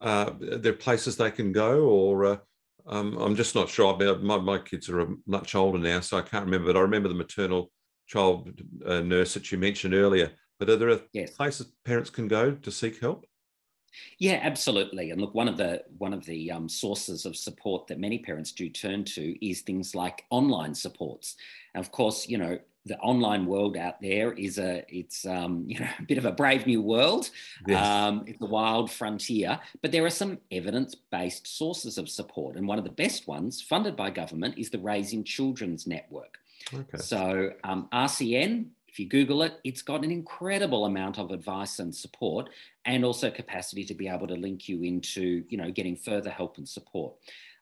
uh, 0.00 0.32
there 0.40 0.72
are 0.72 0.76
places 0.76 1.16
they 1.16 1.30
can 1.30 1.52
go 1.52 1.84
or 1.84 2.24
uh, 2.24 2.36
um, 2.86 3.16
I'm 3.18 3.36
just 3.36 3.54
not 3.54 3.68
sure. 3.68 3.96
My, 4.18 4.38
my 4.38 4.58
kids 4.58 4.88
are 4.88 5.06
much 5.26 5.54
older 5.54 5.78
now, 5.78 6.00
so 6.00 6.18
I 6.18 6.22
can't 6.22 6.44
remember. 6.44 6.72
But 6.72 6.78
I 6.78 6.82
remember 6.82 7.08
the 7.08 7.14
maternal 7.14 7.70
child 8.06 8.60
uh, 8.84 9.00
nurse 9.00 9.34
that 9.34 9.50
you 9.52 9.58
mentioned 9.58 9.94
earlier. 9.94 10.32
But 10.58 10.70
are 10.70 10.76
there 10.76 11.00
yes. 11.12 11.30
places 11.30 11.72
parents 11.84 12.10
can 12.10 12.28
go 12.28 12.52
to 12.52 12.70
seek 12.70 13.00
help? 13.00 13.24
Yeah, 14.18 14.40
absolutely. 14.42 15.10
And 15.10 15.20
look, 15.20 15.34
one 15.34 15.48
of 15.48 15.56
the 15.56 15.82
one 15.98 16.14
of 16.14 16.24
the 16.24 16.50
um, 16.50 16.68
sources 16.68 17.26
of 17.26 17.36
support 17.36 17.86
that 17.88 17.98
many 17.98 18.18
parents 18.18 18.52
do 18.52 18.68
turn 18.68 19.04
to 19.04 19.46
is 19.46 19.60
things 19.60 19.94
like 19.94 20.24
online 20.30 20.74
supports. 20.74 21.36
And 21.74 21.84
of 21.84 21.92
course, 21.92 22.28
you 22.28 22.38
know, 22.38 22.58
the 22.84 22.98
online 22.98 23.46
world 23.46 23.76
out 23.76 24.00
there 24.00 24.32
is 24.32 24.58
a 24.58 24.84
it's 24.88 25.24
um, 25.24 25.64
you 25.68 25.78
know 25.78 25.88
a 25.98 26.02
bit 26.02 26.18
of 26.18 26.24
a 26.24 26.32
brave 26.32 26.66
new 26.66 26.82
world. 26.82 27.30
Yes. 27.66 27.86
Um, 27.86 28.24
it's 28.26 28.40
a 28.40 28.46
wild 28.46 28.90
frontier, 28.90 29.60
but 29.80 29.92
there 29.92 30.04
are 30.04 30.10
some 30.10 30.38
evidence-based 30.50 31.46
sources 31.46 31.98
of 31.98 32.08
support, 32.08 32.56
and 32.56 32.66
one 32.66 32.78
of 32.78 32.84
the 32.84 32.90
best 32.90 33.28
ones, 33.28 33.60
funded 33.60 33.96
by 33.96 34.10
government, 34.10 34.58
is 34.58 34.70
the 34.70 34.78
Raising 34.78 35.24
Children's 35.24 35.86
Network. 35.86 36.38
Okay. 36.72 36.98
So 36.98 37.50
um, 37.64 37.88
RCN. 37.92 38.66
If 38.88 38.98
you 38.98 39.08
Google 39.08 39.42
it, 39.42 39.54
it's 39.64 39.80
got 39.80 40.04
an 40.04 40.10
incredible 40.10 40.84
amount 40.84 41.18
of 41.18 41.30
advice 41.30 41.78
and 41.78 41.94
support, 41.94 42.50
and 42.84 43.06
also 43.06 43.30
capacity 43.30 43.84
to 43.86 43.94
be 43.94 44.06
able 44.06 44.26
to 44.26 44.34
link 44.34 44.68
you 44.68 44.82
into, 44.82 45.44
you 45.48 45.56
know, 45.56 45.70
getting 45.70 45.96
further 45.96 46.28
help 46.28 46.58
and 46.58 46.68
support. 46.68 47.14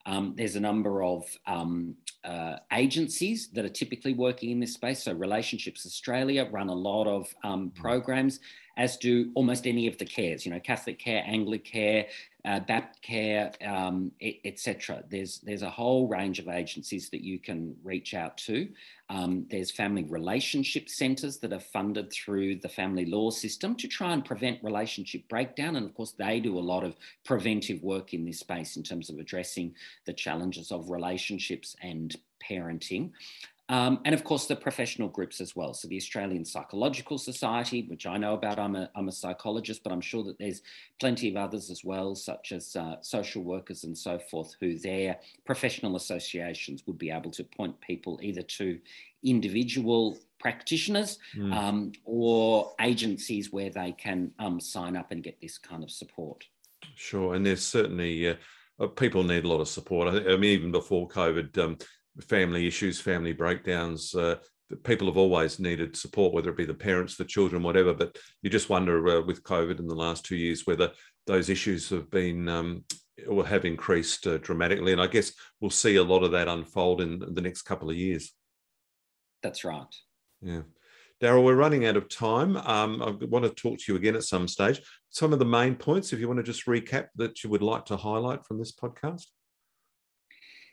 Um, 0.06 0.34
there's 0.36 0.56
a 0.56 0.60
number 0.60 1.04
of 1.04 1.24
um, 1.46 1.94
uh, 2.24 2.56
agencies 2.72 3.48
that 3.48 3.64
are 3.64 3.70
typically 3.70 4.14
working 4.14 4.50
in 4.50 4.60
this 4.60 4.74
space. 4.74 5.02
So, 5.02 5.12
Relationships 5.12 5.86
Australia 5.86 6.48
run 6.50 6.68
a 6.68 6.74
lot 6.74 7.06
of 7.06 7.34
um, 7.44 7.70
mm. 7.70 7.74
programs, 7.74 8.40
as 8.76 8.96
do 8.96 9.30
almost 9.34 9.66
any 9.66 9.86
of 9.86 9.98
the 9.98 10.04
cares, 10.04 10.44
you 10.44 10.52
know, 10.52 10.60
Catholic 10.60 10.98
Care, 10.98 11.24
Anglicare, 11.28 12.06
uh, 12.44 12.60
Baptcare, 12.60 13.54
um, 13.66 14.12
etc. 14.44 15.04
There's 15.08 15.40
there's 15.40 15.62
a 15.62 15.70
whole 15.70 16.08
range 16.08 16.38
of 16.38 16.48
agencies 16.48 17.10
that 17.10 17.22
you 17.22 17.38
can 17.38 17.76
reach 17.82 18.14
out 18.14 18.36
to. 18.38 18.68
Um, 19.08 19.46
there's 19.50 19.70
family 19.70 20.04
relationship 20.04 20.88
centres 20.88 21.38
that 21.38 21.52
are 21.52 21.60
funded 21.60 22.12
through 22.12 22.56
the 22.56 22.68
family 22.68 23.06
law 23.06 23.30
system 23.30 23.74
to 23.76 23.88
try 23.88 24.12
and 24.12 24.24
prevent 24.24 24.62
relationship 24.62 25.28
breakdown, 25.28 25.76
and 25.76 25.86
of 25.86 25.94
course 25.94 26.12
they 26.12 26.40
do 26.40 26.58
a 26.58 26.60
lot 26.60 26.84
of 26.84 26.96
preventive 27.24 27.82
work 27.82 28.14
in 28.14 28.24
this 28.24 28.40
space 28.40 28.76
in 28.76 28.82
terms 28.82 29.10
of 29.10 29.18
addressing 29.18 29.74
the 30.06 30.12
challenges 30.12 30.72
of 30.72 30.90
relationships 30.90 31.76
and 31.82 32.16
parenting. 32.42 33.10
Um, 33.70 34.00
and 34.04 34.12
of 34.16 34.24
course, 34.24 34.46
the 34.46 34.56
professional 34.56 35.06
groups 35.06 35.40
as 35.40 35.54
well. 35.54 35.74
So, 35.74 35.86
the 35.86 35.96
Australian 35.96 36.44
Psychological 36.44 37.18
Society, 37.18 37.86
which 37.88 38.04
I 38.04 38.16
know 38.16 38.34
about, 38.34 38.58
I'm 38.58 38.74
a, 38.74 38.90
I'm 38.96 39.06
a 39.06 39.12
psychologist, 39.12 39.84
but 39.84 39.92
I'm 39.92 40.00
sure 40.00 40.24
that 40.24 40.40
there's 40.40 40.62
plenty 40.98 41.30
of 41.30 41.36
others 41.36 41.70
as 41.70 41.84
well, 41.84 42.16
such 42.16 42.50
as 42.50 42.74
uh, 42.74 42.96
social 43.00 43.44
workers 43.44 43.84
and 43.84 43.96
so 43.96 44.18
forth, 44.18 44.56
who 44.60 44.76
their 44.76 45.18
professional 45.46 45.94
associations 45.94 46.82
would 46.88 46.98
be 46.98 47.12
able 47.12 47.30
to 47.30 47.44
point 47.44 47.80
people 47.80 48.18
either 48.20 48.42
to 48.42 48.80
individual 49.22 50.18
practitioners 50.40 51.20
mm. 51.36 51.54
um, 51.54 51.92
or 52.04 52.72
agencies 52.80 53.52
where 53.52 53.70
they 53.70 53.92
can 53.92 54.32
um, 54.40 54.58
sign 54.58 54.96
up 54.96 55.12
and 55.12 55.22
get 55.22 55.40
this 55.40 55.58
kind 55.58 55.84
of 55.84 55.92
support. 55.92 56.44
Sure, 56.96 57.34
and 57.34 57.46
there's 57.46 57.64
certainly 57.64 58.30
uh, 58.30 58.34
uh 58.80 58.88
people 58.88 59.22
need 59.22 59.44
a 59.44 59.48
lot 59.48 59.60
of 59.60 59.68
support. 59.68 60.12
I, 60.12 60.32
I 60.32 60.36
mean, 60.36 60.50
even 60.50 60.72
before 60.72 61.06
COVID, 61.06 61.56
um, 61.58 61.78
family 62.20 62.66
issues, 62.66 63.00
family 63.00 63.32
breakdowns. 63.32 64.14
Uh, 64.14 64.36
people 64.84 65.06
have 65.08 65.16
always 65.16 65.58
needed 65.58 65.96
support, 65.96 66.32
whether 66.32 66.50
it 66.50 66.56
be 66.56 66.64
the 66.64 66.74
parents, 66.74 67.16
the 67.16 67.24
children, 67.24 67.62
whatever. 67.62 67.92
But 67.92 68.16
you 68.42 68.50
just 68.50 68.68
wonder 68.68 69.08
uh, 69.08 69.22
with 69.22 69.42
COVID 69.42 69.78
in 69.78 69.86
the 69.86 69.94
last 69.94 70.24
two 70.24 70.36
years 70.36 70.66
whether 70.66 70.92
those 71.26 71.48
issues 71.48 71.88
have 71.90 72.10
been 72.10 72.48
um, 72.48 72.84
or 73.28 73.46
have 73.46 73.64
increased 73.64 74.26
uh, 74.26 74.38
dramatically. 74.38 74.92
And 74.92 75.00
I 75.00 75.06
guess 75.06 75.32
we'll 75.60 75.70
see 75.70 75.96
a 75.96 76.04
lot 76.04 76.22
of 76.22 76.32
that 76.32 76.48
unfold 76.48 77.00
in 77.00 77.18
the 77.18 77.42
next 77.42 77.62
couple 77.62 77.90
of 77.90 77.96
years. 77.96 78.32
That's 79.42 79.64
right. 79.64 79.94
Yeah. 80.40 80.62
Daryl, 81.22 81.44
we're 81.44 81.54
running 81.54 81.84
out 81.84 81.98
of 81.98 82.08
time. 82.08 82.56
Um, 82.56 83.02
I 83.02 83.10
want 83.26 83.44
to 83.44 83.50
talk 83.50 83.78
to 83.78 83.92
you 83.92 83.96
again 83.96 84.16
at 84.16 84.24
some 84.24 84.48
stage. 84.48 84.80
Some 85.10 85.34
of 85.34 85.38
the 85.38 85.44
main 85.44 85.74
points, 85.74 86.12
if 86.12 86.20
you 86.20 86.26
want 86.26 86.38
to 86.38 86.42
just 86.42 86.66
recap 86.66 87.08
that 87.16 87.44
you 87.44 87.50
would 87.50 87.62
like 87.62 87.84
to 87.86 87.96
highlight 87.96 88.46
from 88.46 88.58
this 88.58 88.72
podcast. 88.72 89.26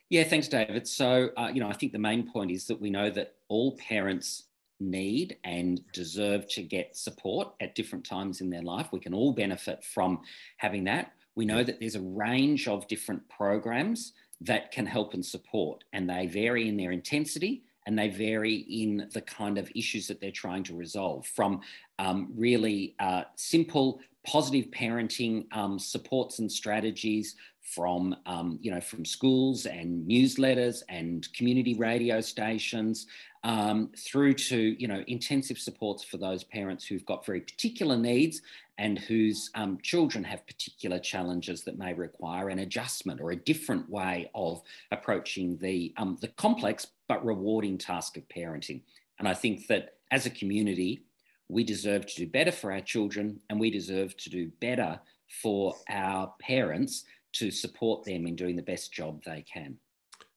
Yeah, 0.10 0.24
thanks, 0.24 0.48
David. 0.48 0.88
So, 0.88 1.30
uh, 1.36 1.52
you 1.54 1.60
know, 1.60 1.70
I 1.70 1.74
think 1.74 1.91
the 1.91 2.00
main 2.00 2.32
point 2.32 2.52
is 2.52 2.65
that 2.67 2.80
we 2.80 2.89
know 2.89 3.10
that 3.10 3.36
all 3.50 3.76
parents 3.78 4.43
need 4.80 5.38
and 5.43 5.82
deserve 5.91 6.48
to 6.50 6.63
get 6.63 6.96
support 6.96 7.54
at 7.60 7.76
different 7.76 8.06
times 8.06 8.39
in 8.39 8.50
their 8.50 8.62
life. 8.62 8.88
We 8.91 9.00
can 9.00 9.13
all 9.13 9.34
benefit 9.34 9.84
from 9.84 10.22
having 10.58 10.86
that. 10.86 11.13
We 11.36 11.46
know 11.46 11.63
that 11.63 11.80
there's 11.80 11.96
a 11.96 12.02
range 12.02 12.67
of 12.67 12.88
different 12.88 13.28
programs 13.28 14.13
that 14.41 14.72
can 14.72 14.86
help 14.86 15.13
and 15.13 15.26
support, 15.26 15.84
and 15.93 16.10
they 16.10 16.28
vary 16.28 16.70
in 16.70 16.78
their 16.78 16.91
intensity 16.91 17.63
and 17.88 17.98
they 17.98 18.10
vary 18.10 18.56
in 18.56 19.10
the 19.13 19.22
kind 19.22 19.58
of 19.58 19.72
issues 19.74 20.08
that 20.08 20.20
they're 20.20 20.30
trying 20.30 20.62
to 20.62 20.76
resolve 20.76 21.26
from 21.26 21.62
um, 22.00 22.30
really 22.36 22.96
uh, 23.00 23.24
simple 23.36 24.02
positive 24.28 24.70
parenting 24.72 25.46
um, 25.56 25.80
supports 25.80 26.40
and 26.40 26.52
strategies 26.52 27.36
from 27.62 28.16
um, 28.26 28.60
you 28.62 28.70
know 28.70 28.82
from 28.82 29.04
schools 29.04 29.66
and 29.66 30.08
newsletters 30.08 30.84
and 30.90 31.32
community 31.34 31.74
radio 31.76 32.22
stations 32.22 33.08
um, 33.44 33.90
through 33.98 34.34
to 34.34 34.76
you 34.80 34.88
know 34.88 35.04
intensive 35.08 35.58
supports 35.58 36.04
for 36.04 36.18
those 36.18 36.44
parents 36.44 36.86
who've 36.86 37.06
got 37.06 37.26
very 37.26 37.42
particular 37.42 37.98
needs 37.98 38.42
and 38.78 39.00
whose 39.00 39.50
um, 39.56 39.80
children 39.82 40.24
have 40.24 40.46
particular 40.46 41.00
challenges 41.00 41.63
that 41.63 41.80
may 41.80 41.94
require 41.94 42.50
an 42.50 42.60
adjustment 42.60 43.20
or 43.20 43.32
a 43.32 43.36
different 43.36 43.90
way 43.90 44.30
of 44.36 44.62
approaching 44.92 45.58
the 45.58 45.94
um, 45.98 46.18
the 46.22 46.28
complex 46.30 46.88
but 47.08 47.26
rewarding 47.26 47.78
task 47.78 48.18
of 48.18 48.28
parenting. 48.28 48.82
And 49.20 49.28
I 49.28 49.34
think 49.34 49.68
that 49.68 49.96
as 50.12 50.26
a 50.26 50.30
community, 50.30 51.07
we 51.50 51.64
deserve 51.64 52.06
to 52.06 52.16
do 52.16 52.28
better 52.28 52.52
for 52.52 52.72
our 52.72 52.82
children 52.82 53.40
and 53.50 53.60
we 53.60 53.72
deserve 53.72 54.16
to 54.18 54.30
do 54.30 54.52
better 54.60 55.00
for 55.42 55.76
our 55.90 56.34
parents 56.42 57.04
to 57.34 57.52
support 57.52 58.04
them 58.04 58.28
in 58.28 58.36
doing 58.36 58.56
the 58.56 58.62
best 58.62 58.92
job 58.92 59.22
they 59.26 59.44
can. 59.52 59.78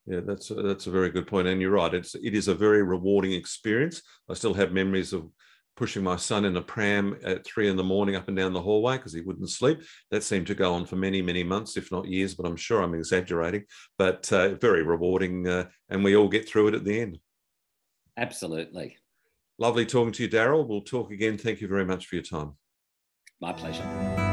Yeah, 0.07 0.21
that's 0.21 0.51
a, 0.51 0.55
that's 0.55 0.87
a 0.87 0.91
very 0.91 1.11
good 1.11 1.27
point, 1.27 1.47
and 1.47 1.61
you're 1.61 1.71
right. 1.71 1.93
It's 1.95 2.15
it 2.15 2.35
is 2.35 2.49
a 2.49 2.55
very 2.55 2.83
rewarding 2.83 3.33
experience. 3.33 4.03
I 4.29 4.35
still 4.35 4.55
have 4.55 4.73
memories 4.73 5.13
of 5.13 5.31
pushing 5.77 6.03
my 6.03 6.17
son 6.17 6.45
in 6.45 6.57
a 6.57 6.63
pram 6.63 7.17
at 7.23 7.45
three 7.47 7.69
in 7.69 7.77
the 7.77 7.85
morning 7.85 8.17
up 8.17 8.29
and 8.29 8.37
down 8.37 8.53
the 8.53 8.61
hallway 8.61 8.97
because 8.97 9.13
he 9.13 9.21
wouldn't 9.21 9.49
sleep. 9.49 9.81
That 10.11 10.23
seemed 10.23 10.47
to 10.49 10.55
go 10.55 10.75
on 10.75 10.85
for 10.85 10.97
many, 10.97 11.23
many 11.23 11.45
months, 11.45 11.77
if 11.77 11.93
not 11.93 12.09
years, 12.09 12.35
but 12.35 12.45
I'm 12.45 12.57
sure 12.57 12.83
I'm 12.83 12.95
exaggerating. 12.95 13.65
But 13.99 14.31
uh, 14.33 14.57
very 14.57 14.83
rewarding, 14.83 15.47
uh, 15.47 15.67
and 15.91 16.03
we 16.03 16.17
all 16.17 16.29
get 16.29 16.49
through 16.49 16.69
it 16.69 16.75
at 16.75 16.85
the 16.85 17.01
end. 17.01 17.19
Absolutely. 18.17 18.97
Lovely 19.61 19.85
talking 19.85 20.13
to 20.13 20.23
you, 20.23 20.29
Daryl. 20.29 20.67
We'll 20.67 20.81
talk 20.81 21.11
again. 21.11 21.37
Thank 21.37 21.61
you 21.61 21.69
very 21.69 21.85
much 21.85 22.07
for 22.07 22.15
your 22.17 22.25
time. 22.25 22.57
My 23.43 23.53
pleasure. 23.53 24.30